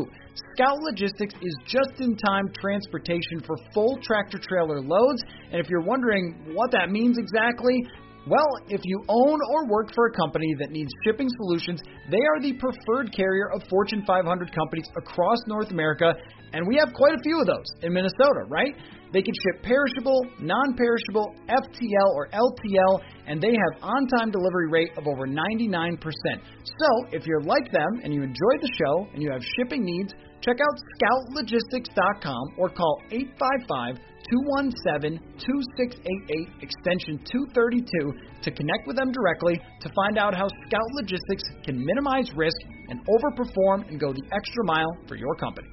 [0.54, 5.24] Scout Logistics is just in time transportation for full tractor trailer loads,
[5.54, 7.88] and if you're wondering what that means exactly,
[8.28, 11.80] well, if you own or work for a company that needs shipping solutions,
[12.12, 16.14] they are the preferred carrier of Fortune 500 companies across North America,
[16.54, 18.76] and we have quite a few of those in Minnesota, right?
[19.14, 24.70] They can ship perishable, non perishable, FTL, or LTL, and they have on time delivery
[24.70, 25.98] rate of over 99%.
[25.98, 30.14] So, if you're like them and you enjoy the show and you have shipping needs,
[30.42, 30.76] check out
[31.34, 33.98] scoutlogistics.com or call 855
[34.32, 38.14] 217 2688 extension 232
[38.44, 42.58] to connect with them directly to find out how Scout Logistics can minimize risk
[42.90, 45.68] and overperform and go the extra mile for your company.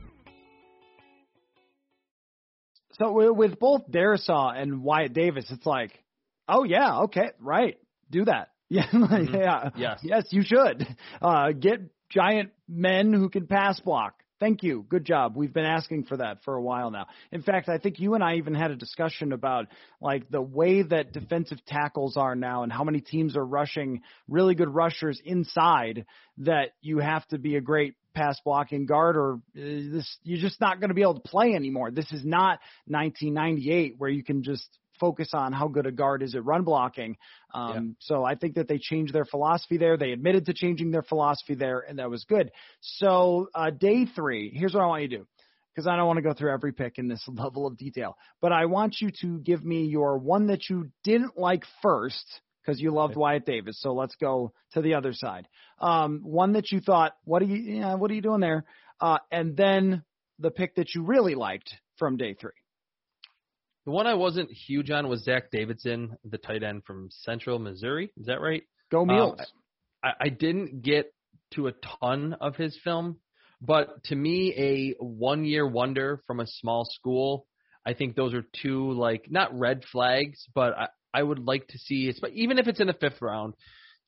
[2.93, 5.93] So with both Darrisaw and Wyatt Davis, it's like,
[6.49, 7.77] oh yeah, okay, right,
[8.11, 8.49] do that.
[8.69, 9.33] Yeah, Mm-hmm.
[9.35, 10.01] yeah, Yes.
[10.03, 10.85] yes, you should.
[11.23, 14.15] Uh, get giant men who can pass block.
[14.39, 14.85] Thank you.
[14.87, 15.35] Good job.
[15.35, 17.07] We've been asking for that for a while now.
[17.33, 19.67] In fact, I think you and I even had a discussion about
[19.99, 24.55] like the way that defensive tackles are now and how many teams are rushing really
[24.55, 26.05] good rushers inside
[26.39, 30.61] that you have to be a great pass blocking guard or uh, this you're just
[30.61, 31.91] not going to be able to play anymore.
[31.91, 34.69] This is not 1998 where you can just
[34.99, 37.17] focus on how good a guard is at run blocking.
[37.55, 37.81] Um, Yeah.
[38.01, 39.97] So I think that they changed their philosophy there.
[39.97, 42.51] They admitted to changing their philosophy there, and that was good.
[42.81, 45.27] So uh, day three, here's what I want you to do.
[45.75, 48.51] Because I don't want to go through every pick in this level of detail, but
[48.51, 52.91] I want you to give me your one that you didn't like first, because you
[52.91, 53.79] loved Wyatt Davis.
[53.81, 55.47] So let's go to the other side.
[55.79, 58.65] Um, one that you thought, what are you, yeah, what are you doing there?
[59.01, 60.03] Uh, and then
[60.39, 62.53] the pick that you really liked from day three.
[63.87, 68.11] The one I wasn't huge on was Zach Davidson, the tight end from Central Missouri.
[68.19, 68.65] Is that right?
[68.91, 69.41] Go um, Mules.
[70.03, 71.13] I, I didn't get
[71.55, 73.19] to a ton of his film,
[73.61, 77.47] but to me, a one year wonder from a small school.
[77.87, 81.79] I think those are two like not red flags, but I, I would like to
[81.79, 83.55] see, even if it's in the fifth round,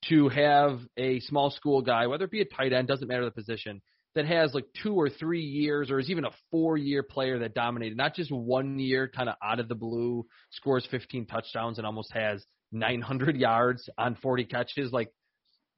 [0.08, 3.30] to have a small school guy, whether it be a tight end, doesn't matter the
[3.30, 3.80] position,
[4.14, 7.54] that has like two or three years, or is even a four year player that
[7.54, 11.86] dominated, not just one year, kind of out of the blue, scores 15 touchdowns and
[11.86, 14.92] almost has 900 yards on 40 catches.
[14.92, 15.12] Like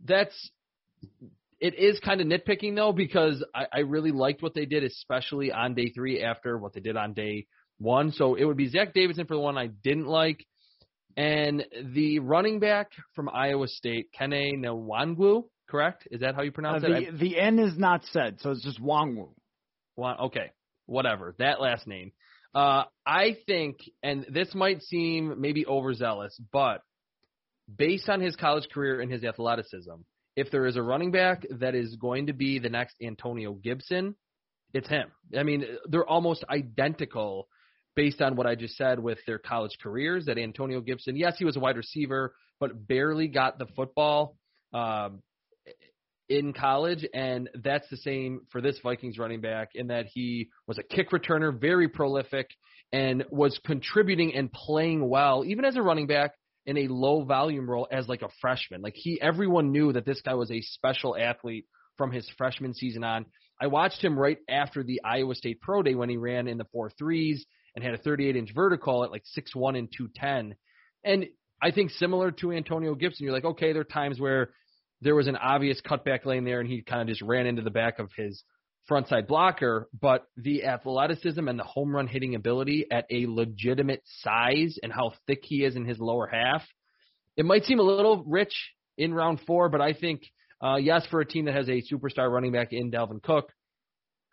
[0.04, 0.50] that's
[1.60, 5.52] it is kind of nitpicking though because I, I really liked what they did, especially
[5.52, 7.46] on day three after what they did on day
[7.78, 8.12] one.
[8.12, 10.44] So it would be Zach Davidson for the one I didn't like,
[11.16, 16.06] and the running back from Iowa State, Kene Nwangwu, correct?
[16.10, 17.18] Is that how you Uh, pronounce the, it?
[17.18, 19.28] the N is not said, so it's just Wangwu.
[19.96, 20.52] Well, okay,
[20.86, 21.34] whatever.
[21.38, 22.12] That last name.
[22.54, 26.82] Uh, I think, and this might seem maybe overzealous, but
[27.72, 29.94] based on his college career and his athleticism,
[30.36, 34.16] if there is a running back that is going to be the next Antonio Gibson,
[34.72, 35.10] it's him.
[35.36, 37.48] I mean, they're almost identical
[37.94, 40.26] based on what I just said with their college careers.
[40.26, 44.36] That Antonio Gibson, yes, he was a wide receiver, but barely got the football.
[44.72, 45.22] Um,
[46.30, 50.78] in college, and that's the same for this Vikings running back in that he was
[50.78, 52.48] a kick returner, very prolific,
[52.92, 56.32] and was contributing and playing well, even as a running back
[56.66, 58.80] in a low volume role as like a freshman.
[58.80, 61.66] Like he, everyone knew that this guy was a special athlete
[61.98, 63.26] from his freshman season on.
[63.60, 66.66] I watched him right after the Iowa State Pro Day when he ran in the
[66.72, 70.56] four threes and had a 38 inch vertical at like six one and 210.
[71.04, 71.26] And
[71.60, 74.50] I think similar to Antonio Gibson, you're like, okay, there are times where
[75.00, 77.70] there was an obvious cutback lane there, and he kind of just ran into the
[77.70, 78.42] back of his
[78.90, 79.88] frontside blocker.
[79.98, 85.12] But the athleticism and the home run hitting ability at a legitimate size and how
[85.26, 86.62] thick he is in his lower half,
[87.36, 88.54] it might seem a little rich
[88.98, 90.22] in round four, but I think,
[90.62, 93.50] uh, yes, for a team that has a superstar running back in Dalvin Cook,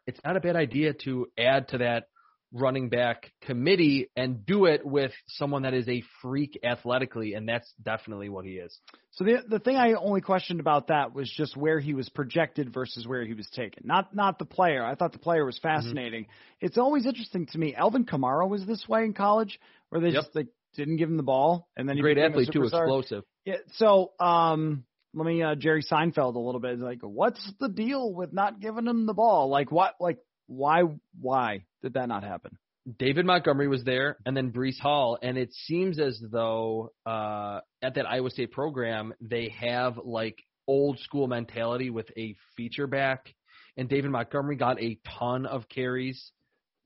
[0.06, 2.06] it's not a bad idea to add to that
[2.54, 7.72] running back committee and do it with someone that is a freak athletically, and that's
[7.84, 8.78] definitely what he is.
[9.12, 12.74] So the the thing I only questioned about that was just where he was projected
[12.74, 13.84] versus where he was taken.
[13.86, 14.86] Not not the player.
[14.86, 15.68] I thought the player was Mm-hmm.
[15.82, 16.28] fascinating.
[16.62, 17.76] It's always interesting to me.
[17.76, 20.24] Alvin Kamara was this way in college, where they Yep.
[20.24, 23.24] just like didn't give him the ball, and then he Great athlete too, explosive.
[23.46, 23.56] Yeah.
[23.74, 24.84] So um,
[25.14, 26.80] let me uh, Jerry Seinfeld a little bit.
[26.80, 29.50] Like, what's the deal with not giving him the ball?
[29.50, 29.96] Like, what?
[30.00, 30.84] Like, why?
[31.20, 32.58] Why did that not happen?
[33.00, 37.96] David Montgomery was there, and then Breece Hall, and it seems as though uh, at
[37.96, 43.34] that Iowa State program they have like old school mentality with a feature back,
[43.76, 46.32] and David Montgomery got a ton of carries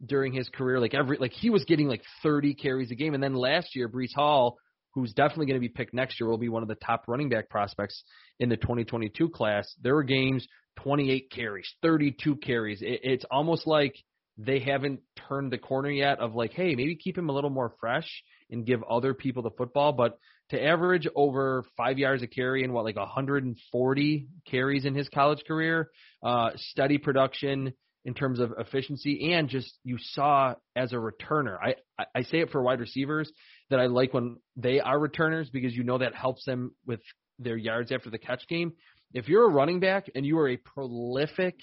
[0.04, 0.80] during his career.
[0.80, 3.88] Like every like he was getting like 30 carries a game, and then last year
[3.88, 4.58] Breece Hall,
[4.94, 7.30] who's definitely going to be picked next year, will be one of the top running
[7.30, 8.04] back prospects
[8.40, 9.74] in the 2022 class.
[9.82, 12.82] There were games 28 carries, 32 carries.
[12.82, 13.96] It, it's almost like
[14.38, 17.74] they haven't turned the corner yet of like, hey, maybe keep him a little more
[17.80, 18.08] fresh
[18.50, 19.94] and give other people the football.
[19.94, 20.18] But
[20.50, 25.44] to average over five yards a carry and what like 140 carries in his college
[25.48, 25.90] career,
[26.24, 27.74] uh, steady production
[28.06, 31.58] in terms of efficiency and just you saw as a returner.
[31.62, 31.76] I
[32.16, 33.32] I say it for wide receivers
[33.70, 37.02] that I like when they are returners because you know that helps them with
[37.38, 38.74] their yards after the catch game.
[39.14, 41.56] If you're a running back and you are a prolific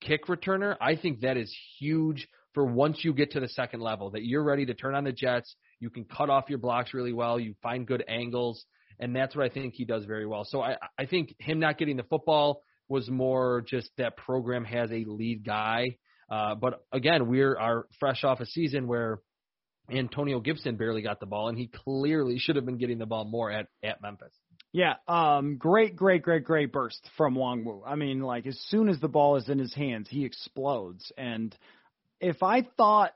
[0.00, 4.10] kick returner, I think that is huge for once you get to the second level
[4.10, 7.12] that you're ready to turn on the jets, you can cut off your blocks really
[7.12, 8.64] well, you find good angles,
[8.98, 10.44] and that's what I think he does very well.
[10.44, 14.90] So I I think him not getting the football was more just that program has
[14.90, 15.98] a lead guy.
[16.30, 19.20] Uh, but again, we're are fresh off a season where
[19.90, 23.24] Antonio Gibson barely got the ball, and he clearly should have been getting the ball
[23.24, 24.32] more at at Memphis.
[24.72, 27.82] Yeah, um, great, great, great, great burst from Nwangwu.
[27.86, 31.12] I mean, like as soon as the ball is in his hands, he explodes.
[31.16, 31.56] And
[32.20, 33.12] if I thought,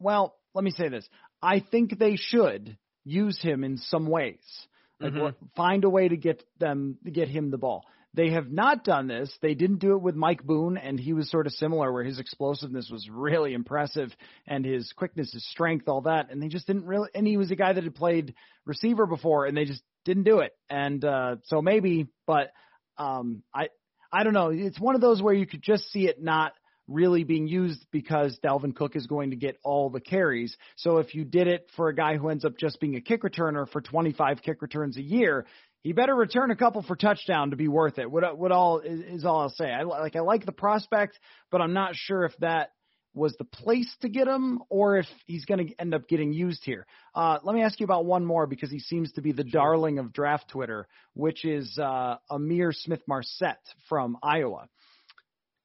[0.00, 1.08] well, let me say this:
[1.40, 4.66] I think they should use him in some ways,
[5.00, 5.34] like Mhm.
[5.56, 7.84] find a way to get them to get him the ball.
[8.14, 9.32] They have not done this.
[9.40, 12.18] They didn't do it with Mike Boone, and he was sort of similar, where his
[12.18, 14.14] explosiveness was really impressive,
[14.46, 16.30] and his quickness, his strength, all that.
[16.30, 17.08] And they just didn't really.
[17.14, 18.34] And he was a guy that had played
[18.66, 20.52] receiver before, and they just didn't do it.
[20.68, 22.52] And uh, so maybe, but
[22.98, 23.68] um, I
[24.12, 24.50] I don't know.
[24.50, 26.52] It's one of those where you could just see it not
[26.88, 30.54] really being used because Dalvin Cook is going to get all the carries.
[30.76, 33.22] So if you did it for a guy who ends up just being a kick
[33.22, 35.46] returner for 25 kick returns a year,
[35.82, 38.10] he better return a couple for touchdown to be worth it.
[38.10, 39.70] What what all is, is all I'll say.
[39.70, 41.18] I li- like I like the prospect,
[41.50, 42.70] but I'm not sure if that
[43.14, 46.64] was the place to get him or if he's going to end up getting used
[46.64, 46.86] here.
[47.14, 49.98] Uh, let me ask you about one more because he seems to be the darling
[49.98, 54.66] of draft Twitter, which is uh, Ihmir Smith Marsette from Iowa.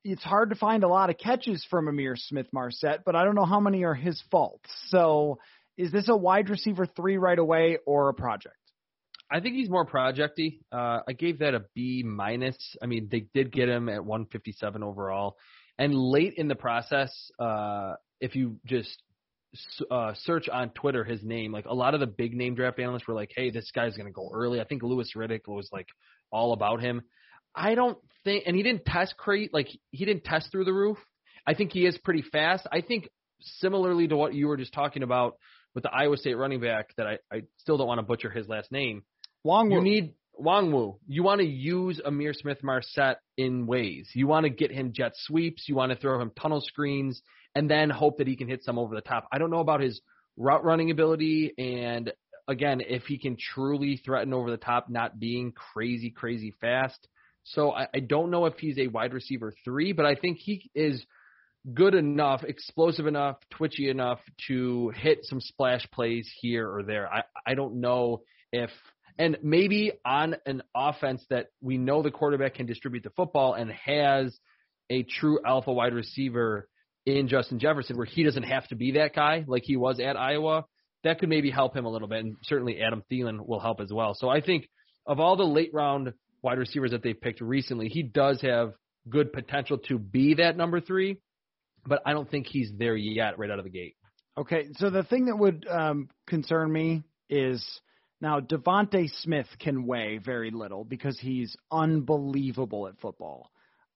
[0.03, 3.35] It's hard to find a lot of catches from Ihmir Smith Marsette, but I don't
[3.35, 4.61] know how many are his fault.
[4.87, 5.39] So
[5.77, 8.55] is this a wide receiver three right away or a project?
[9.29, 10.59] I think he's more projecty.
[10.71, 12.57] Uh, I gave that a B minus.
[12.81, 15.35] I mean, they did get him at 157 overall,
[15.77, 19.01] and late in the process, uh, if you just
[19.91, 23.07] uh, search on Twitter his name, like a lot of the big name draft analysts
[23.07, 25.87] were like, "Hey, this guy's going to go early." I think Louis Riddick was like
[26.31, 27.01] all about him.
[27.53, 30.97] I don't think, and he didn't test crate like he didn't test through the roof.
[31.45, 32.67] I think he is pretty fast.
[32.71, 33.09] I think
[33.41, 35.35] similarly to what you were just talking about
[35.73, 38.47] with the Iowa State running back that I, I still don't want to butcher his
[38.47, 39.03] last name.
[39.43, 40.97] Wong You need Wangwu.
[41.07, 44.09] You want to use Ihmir Smith Marsette in ways.
[44.13, 45.67] You want to get him jet sweeps.
[45.67, 47.21] You want to throw him tunnel screens,
[47.55, 49.27] and then hope that he can hit some over the top.
[49.31, 50.01] I don't know about his
[50.37, 52.11] route running ability, and
[52.47, 57.07] again, if he can truly threaten over the top, not being crazy, crazy fast.
[57.43, 60.69] So I, I don't know if he's a wide receiver three, but I think he
[60.75, 61.03] is
[61.73, 67.11] good enough, explosive enough, twitchy enough to hit some splash plays here or there.
[67.11, 68.21] I I don't know
[68.51, 68.69] if
[69.17, 73.71] and maybe on an offense that we know the quarterback can distribute the football and
[73.71, 74.37] has
[74.89, 76.67] a true alpha wide receiver
[77.05, 80.17] in Justin Jefferson where he doesn't have to be that guy like he was at
[80.17, 80.65] Iowa,
[81.03, 82.19] that could maybe help him a little bit.
[82.19, 84.13] And certainly Adam Thielen will help as well.
[84.13, 84.67] So I think
[85.05, 88.73] of all the late round wide receivers that they've picked recently, he does have
[89.09, 91.17] good potential to be that number three,
[91.85, 93.95] but I don't think he's there yet right out of the gate.
[94.37, 97.65] Okay, so the thing that would um, concern me is
[98.21, 103.51] now DeVonta Smith can weigh very little because he's unbelievable at football.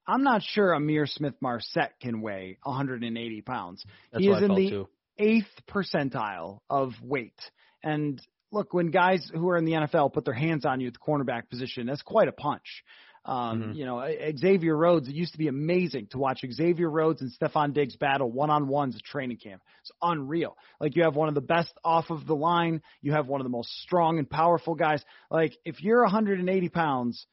[0.07, 3.83] I'm not sure Ihmir Smith Marsette can weigh 180 pounds.
[4.11, 4.89] That's he is in the too.
[5.17, 7.39] eighth percentile of weight.
[7.83, 10.93] And look, when guys who are in the NFL put their hands on you at
[10.93, 12.83] the cornerback position, that's quite a punch.
[13.25, 13.75] Um, Mhm.
[13.75, 14.03] You know,
[14.37, 18.31] Xavier Rhodes, it used to be amazing to watch Xavier Rhodes and Stefon Diggs battle
[18.31, 19.61] one on ones at training camp.
[19.81, 20.57] It's unreal.
[20.79, 23.45] Like you have one of the best off of the line, you have one of
[23.45, 25.03] the most strong and powerful guys.
[25.29, 27.27] Like if you're 180 pounds,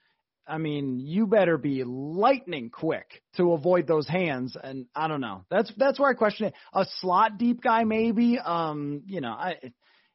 [0.47, 4.57] I mean, you better be lightning quick to avoid those hands.
[4.63, 5.45] And I don't know.
[5.51, 6.55] That's that's where I question it.
[6.73, 8.39] A slot deep guy, maybe.
[8.39, 9.57] Um, you know, I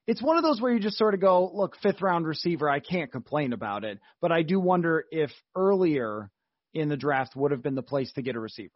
[0.08, 2.80] it's one of those where you just sort of go, look, fifth round receiver, I
[2.80, 4.00] can't complain about it.
[4.22, 6.30] But I do wonder if earlier
[6.74, 8.72] in the draft would have been the place to get a receiver.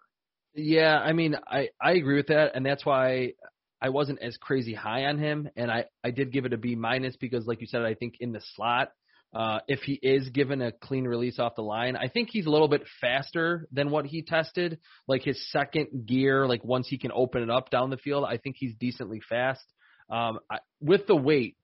[0.53, 3.33] Yeah, I mean, I I agree with that, and that's why
[3.81, 6.75] I wasn't as crazy high on him, and I I did give it a B
[6.75, 8.89] minus because, like you said, I think in the slot
[9.33, 11.95] uh, if he is given a clean release off the line.
[11.95, 14.79] I think he's a little bit faster than what he tested.
[15.07, 18.37] Like his second gear, like once he can open it up down the field, I
[18.37, 19.63] think he's decently fast.
[20.09, 21.57] Um, I, with the weight,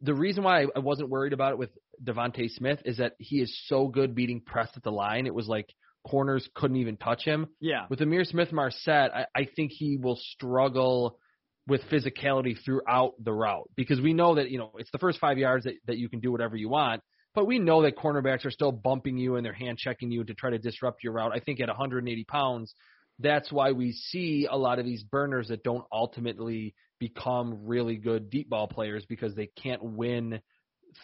[0.00, 1.70] the reason why I wasn't worried about it with
[2.04, 5.26] DeVonta Smith is that he is so good beating press at the line.
[5.26, 5.72] It was like
[6.06, 7.48] corners couldn't even touch him.
[7.60, 7.86] Yeah.
[7.88, 11.18] With Ihmir Smith Marsette, I, I think he will struggle
[11.66, 15.36] with physicality throughout the route because we know that, you know, it's the first five
[15.38, 17.02] yards that, that you can do whatever you want.
[17.34, 20.32] But we know that cornerbacks are still bumping you and they're hand checking you to
[20.32, 21.32] try to disrupt your route.
[21.34, 22.74] I think at 180 pounds,
[23.18, 28.30] that's why we see a lot of these burners that don't ultimately become really good
[28.30, 30.40] deep ball players because they can't win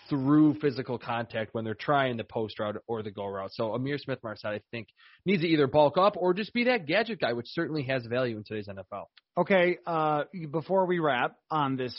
[0.08, 3.52] through physical contact when they're trying the post route or the go route.
[3.52, 4.88] So Ihmir Smith Marsette, I think,
[5.26, 8.36] needs to either bulk up or just be that gadget guy, which certainly has value
[8.36, 9.04] in today's NFL.
[9.36, 11.94] Okay, uh, before we wrap on this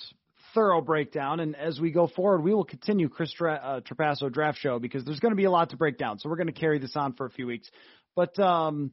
[0.53, 4.59] thorough breakdown, and as we go forward, we will continue Chris Tra- uh, Trapasso draft
[4.59, 6.19] show because there's going to be a lot to break down.
[6.19, 7.69] So we're going to carry this on for a few weeks.
[8.15, 8.91] But um,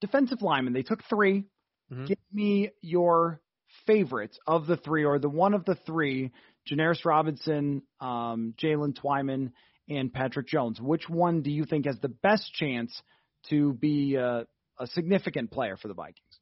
[0.00, 1.44] defensive linemen, they took 3
[1.92, 2.06] Mhm.
[2.06, 3.40] Give me your
[3.86, 6.30] favorite of the three, or the one of the three:
[6.68, 9.52] Janarius Robinson, um, Jalen Twyman,
[9.88, 10.80] and Patrick Jones.
[10.80, 13.02] Which one do you think has the best chance
[13.48, 14.44] to be uh,
[14.78, 16.40] a significant player for the Vikings?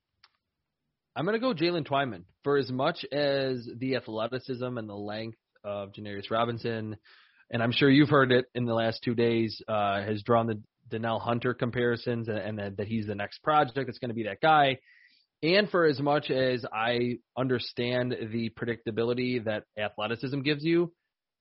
[1.17, 5.39] I'm going to go Jalen Twyman for as much as the athleticism and the length
[5.65, 6.97] of Janarius Robinson,
[7.51, 10.63] and I'm sure you've heard it in the last two days, uh, has drawn the
[10.89, 14.24] Danielle Hunter comparisons and, and that, that he's the next project that's going to be
[14.24, 14.78] that guy.
[15.43, 20.93] And for as much as I understand the predictability that athleticism gives you,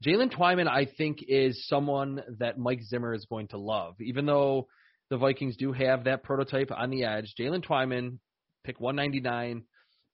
[0.05, 3.95] Jalen Twyman, I think, is someone that Mike Zimmer is going to love.
[3.99, 4.67] Even though
[5.09, 8.19] the Vikings do have that prototype on the edge, Jalen Twyman,
[8.63, 9.63] pick 199,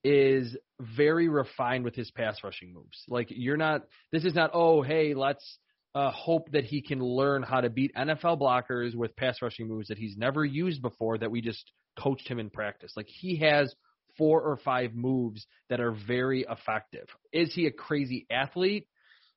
[0.05, 3.03] is very refined with his pass rushing moves.
[3.09, 5.57] Like you're not, this is not, oh, hey, let's
[5.95, 9.89] uh, hope that he can learn how to beat NFL blockers with pass rushing moves
[9.89, 12.93] that he's never used before that we just coached him in practice.
[12.95, 13.73] Like he has
[14.17, 17.07] four or five moves that are very effective.
[17.31, 18.87] Is he a crazy athlete?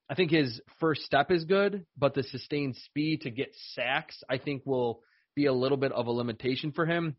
[0.09, 4.37] I think his first step is good, but the sustained speed to get sacks, I
[4.37, 5.01] think, will
[5.35, 7.17] be a little bit of a limitation for him.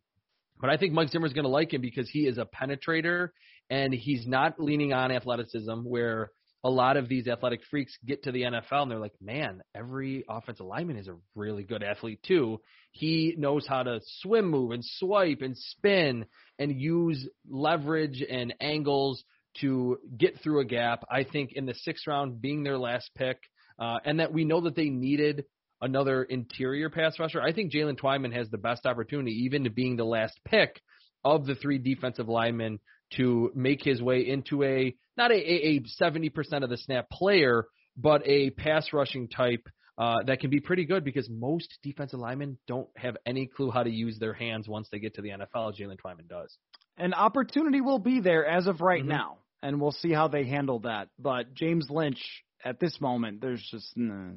[0.60, 3.28] But I think Mike Zimmer's going to like him because he is a penetrator
[3.70, 6.30] and he's not leaning on athleticism where
[6.64, 10.24] a lot of these athletic freaks get to the NFL and they're like, man, every
[10.28, 12.60] offensive lineman is a really good athlete too.
[12.90, 16.26] He knows how to swim move and swipe and spin
[16.58, 19.22] and use leverage and angles
[19.60, 21.04] to get through a gap.
[21.10, 23.38] I think in the sixth round being their last pick,
[23.78, 25.44] uh, and that we know that they needed
[25.80, 27.40] another interior pass rusher.
[27.40, 30.80] I think Jalen Twyman has the best opportunity, even to being the last pick
[31.24, 32.80] of the three defensive linemen,
[33.16, 37.64] to make his way into a not a a seventy percent of the snap player,
[37.96, 39.66] but a pass rushing type
[39.98, 43.82] uh, that can be pretty good because most defensive linemen don't have any clue how
[43.82, 45.76] to use their hands once they get to the NFL.
[45.76, 46.56] Jalen Twyman does.
[46.96, 49.08] An opportunity will be there as of right Mhm.
[49.08, 51.08] now, and we'll see how they handle that.
[51.18, 54.32] But James Lynch, at this moment, there's just nah.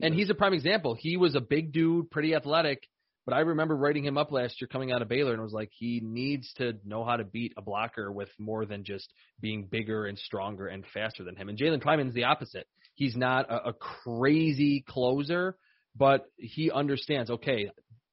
[0.00, 0.94] And he's a prime example.
[0.94, 2.86] He was a big dude, pretty athletic,
[3.26, 5.70] but I remember writing him up last year coming out of Baylor and was like,
[5.76, 10.06] he needs to know how to beat a blocker with more than just being bigger
[10.06, 11.48] and stronger and faster than him.
[11.48, 12.68] And Jalen Twyman's the opposite.
[12.94, 15.56] He's not a, a crazy closer,
[15.96, 17.70] but he understands, okay,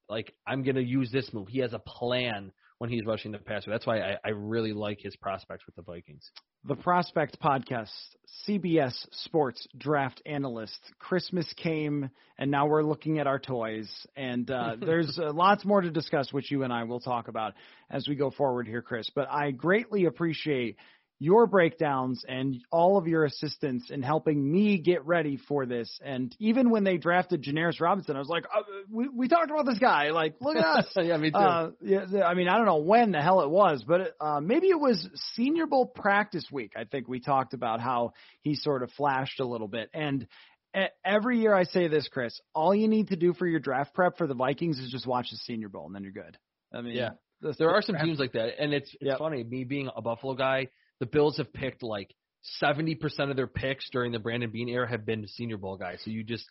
[0.09, 1.47] like I'm going to use this move.
[1.47, 2.51] He has a plan
[2.83, 3.71] when he's rushing the passer.
[3.71, 6.29] That's why I, I really like his prospects with the Vikings.
[6.65, 7.87] The Prospect Podcast,
[8.45, 8.91] CBS
[9.23, 10.77] Sports Draft Analyst.
[10.99, 13.89] Christmas came, and now we're looking at our toys.
[14.17, 17.53] And uh, there's uh, lots more to discuss, which you and I will talk about
[17.89, 19.09] as we go forward here, Chris.
[19.15, 20.75] But I greatly appreciate
[21.23, 25.97] your breakdowns and all of your assistance in helping me get ready for this.
[26.03, 29.65] And even when they drafted Janarius Robinson, I was like, uh, we, we talked about
[29.65, 30.09] this guy.
[30.11, 30.85] Like, look at us.
[30.97, 31.37] yeah, me too.
[31.37, 34.67] Uh, yeah, I mean, I don't know when the hell it was, but uh, maybe
[34.67, 36.73] it was Senior Bowl practice week.
[36.75, 38.11] I think we talked about how
[38.41, 39.89] he sort of flashed a little bit.
[39.93, 40.27] And
[41.05, 44.17] every year I say this, Chris, all you need to do for your draft prep
[44.17, 46.37] for the Vikings is just watch the Senior Bowl, and then you're good.
[46.73, 47.11] I mean, Yeah.
[47.39, 49.19] the- There the are some teams like that, and it's it's Yep.
[49.19, 49.43] funny.
[49.45, 50.67] Me being a Buffalo guy,
[51.03, 52.15] the Bills have picked like
[52.61, 55.99] seventy percent of their picks during the Brandon Beane era have been Senior Bowl guys.
[56.05, 56.45] So you just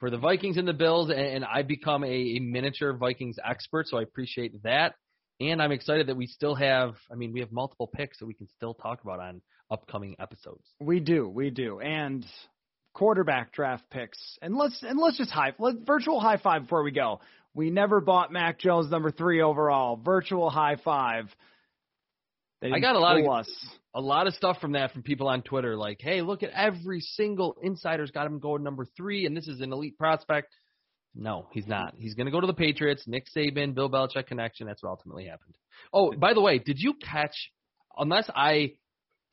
[0.00, 3.86] for the Vikings and the Bills, and, and I become a, a miniature Vikings expert,
[3.86, 4.94] so I appreciate that.
[5.40, 6.94] And I'm excited that we still have.
[7.12, 10.64] I mean, we have multiple picks that we can still talk about on upcoming episodes.
[10.80, 12.24] We do, we do, and
[12.94, 14.18] quarterback draft picks.
[14.40, 17.20] And let's and let's just high let virtual high five before we go.
[17.52, 19.96] We never bought Mac Jones number three overall.
[19.96, 21.26] Virtual high five.
[22.62, 23.68] I got a lot of us.
[23.94, 27.00] A lot of stuff from that from people on Twitter, like, "Hey, look at every
[27.00, 30.54] single insider's got him going number three, and this is an elite prospect."
[31.14, 31.94] No, he's not.
[31.96, 33.04] He's going to go to the Patriots.
[33.06, 34.66] Nick Saban, Bill Belichick connection.
[34.66, 35.56] That's what ultimately happened.
[35.92, 37.50] Oh, by the way, did you catch?
[37.96, 38.74] Unless I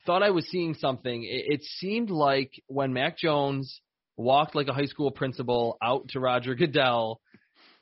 [0.04, 3.80] thought I was seeing something, it, it seemed like when Mac Jones
[4.16, 7.20] walked like a high school principal out to Roger Goodell,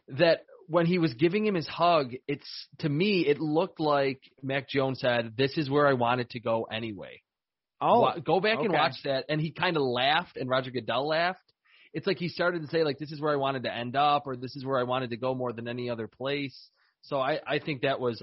[0.08, 2.48] that when he was giving him his hug, it's
[2.78, 6.64] to me it looked like Mac Jones said, "This is where I wanted to go
[6.64, 7.22] anyway."
[7.80, 11.08] Oh, Wa- go back and watch that, and he kind of laughed, and Roger Goodell
[11.08, 11.40] laughed.
[11.92, 14.26] It's like he started to say like, "This is where I wanted to end up,"
[14.26, 16.70] or "This is where I wanted to go more than any other place."
[17.02, 18.22] So I I think that was.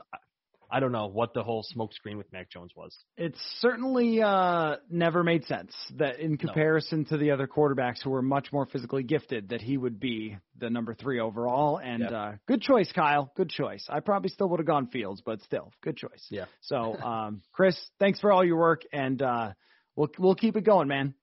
[0.71, 2.97] I don't know what the whole smoke screen with Mac Jones was.
[3.17, 8.21] It certainly uh, never made sense that in comparison to the other quarterbacks who were
[8.21, 11.77] much more physically gifted, that he would be the number three overall.
[11.77, 12.11] And Yep.
[12.11, 13.31] uh, good choice, Kyle.
[13.35, 13.85] Good choice.
[13.89, 16.25] I probably still would have gone Fields, but still, good choice.
[16.29, 16.45] Yeah.
[16.61, 19.51] So, um, Chris, thanks for all your work, and uh,
[19.95, 21.13] we'll we'll keep it going, man.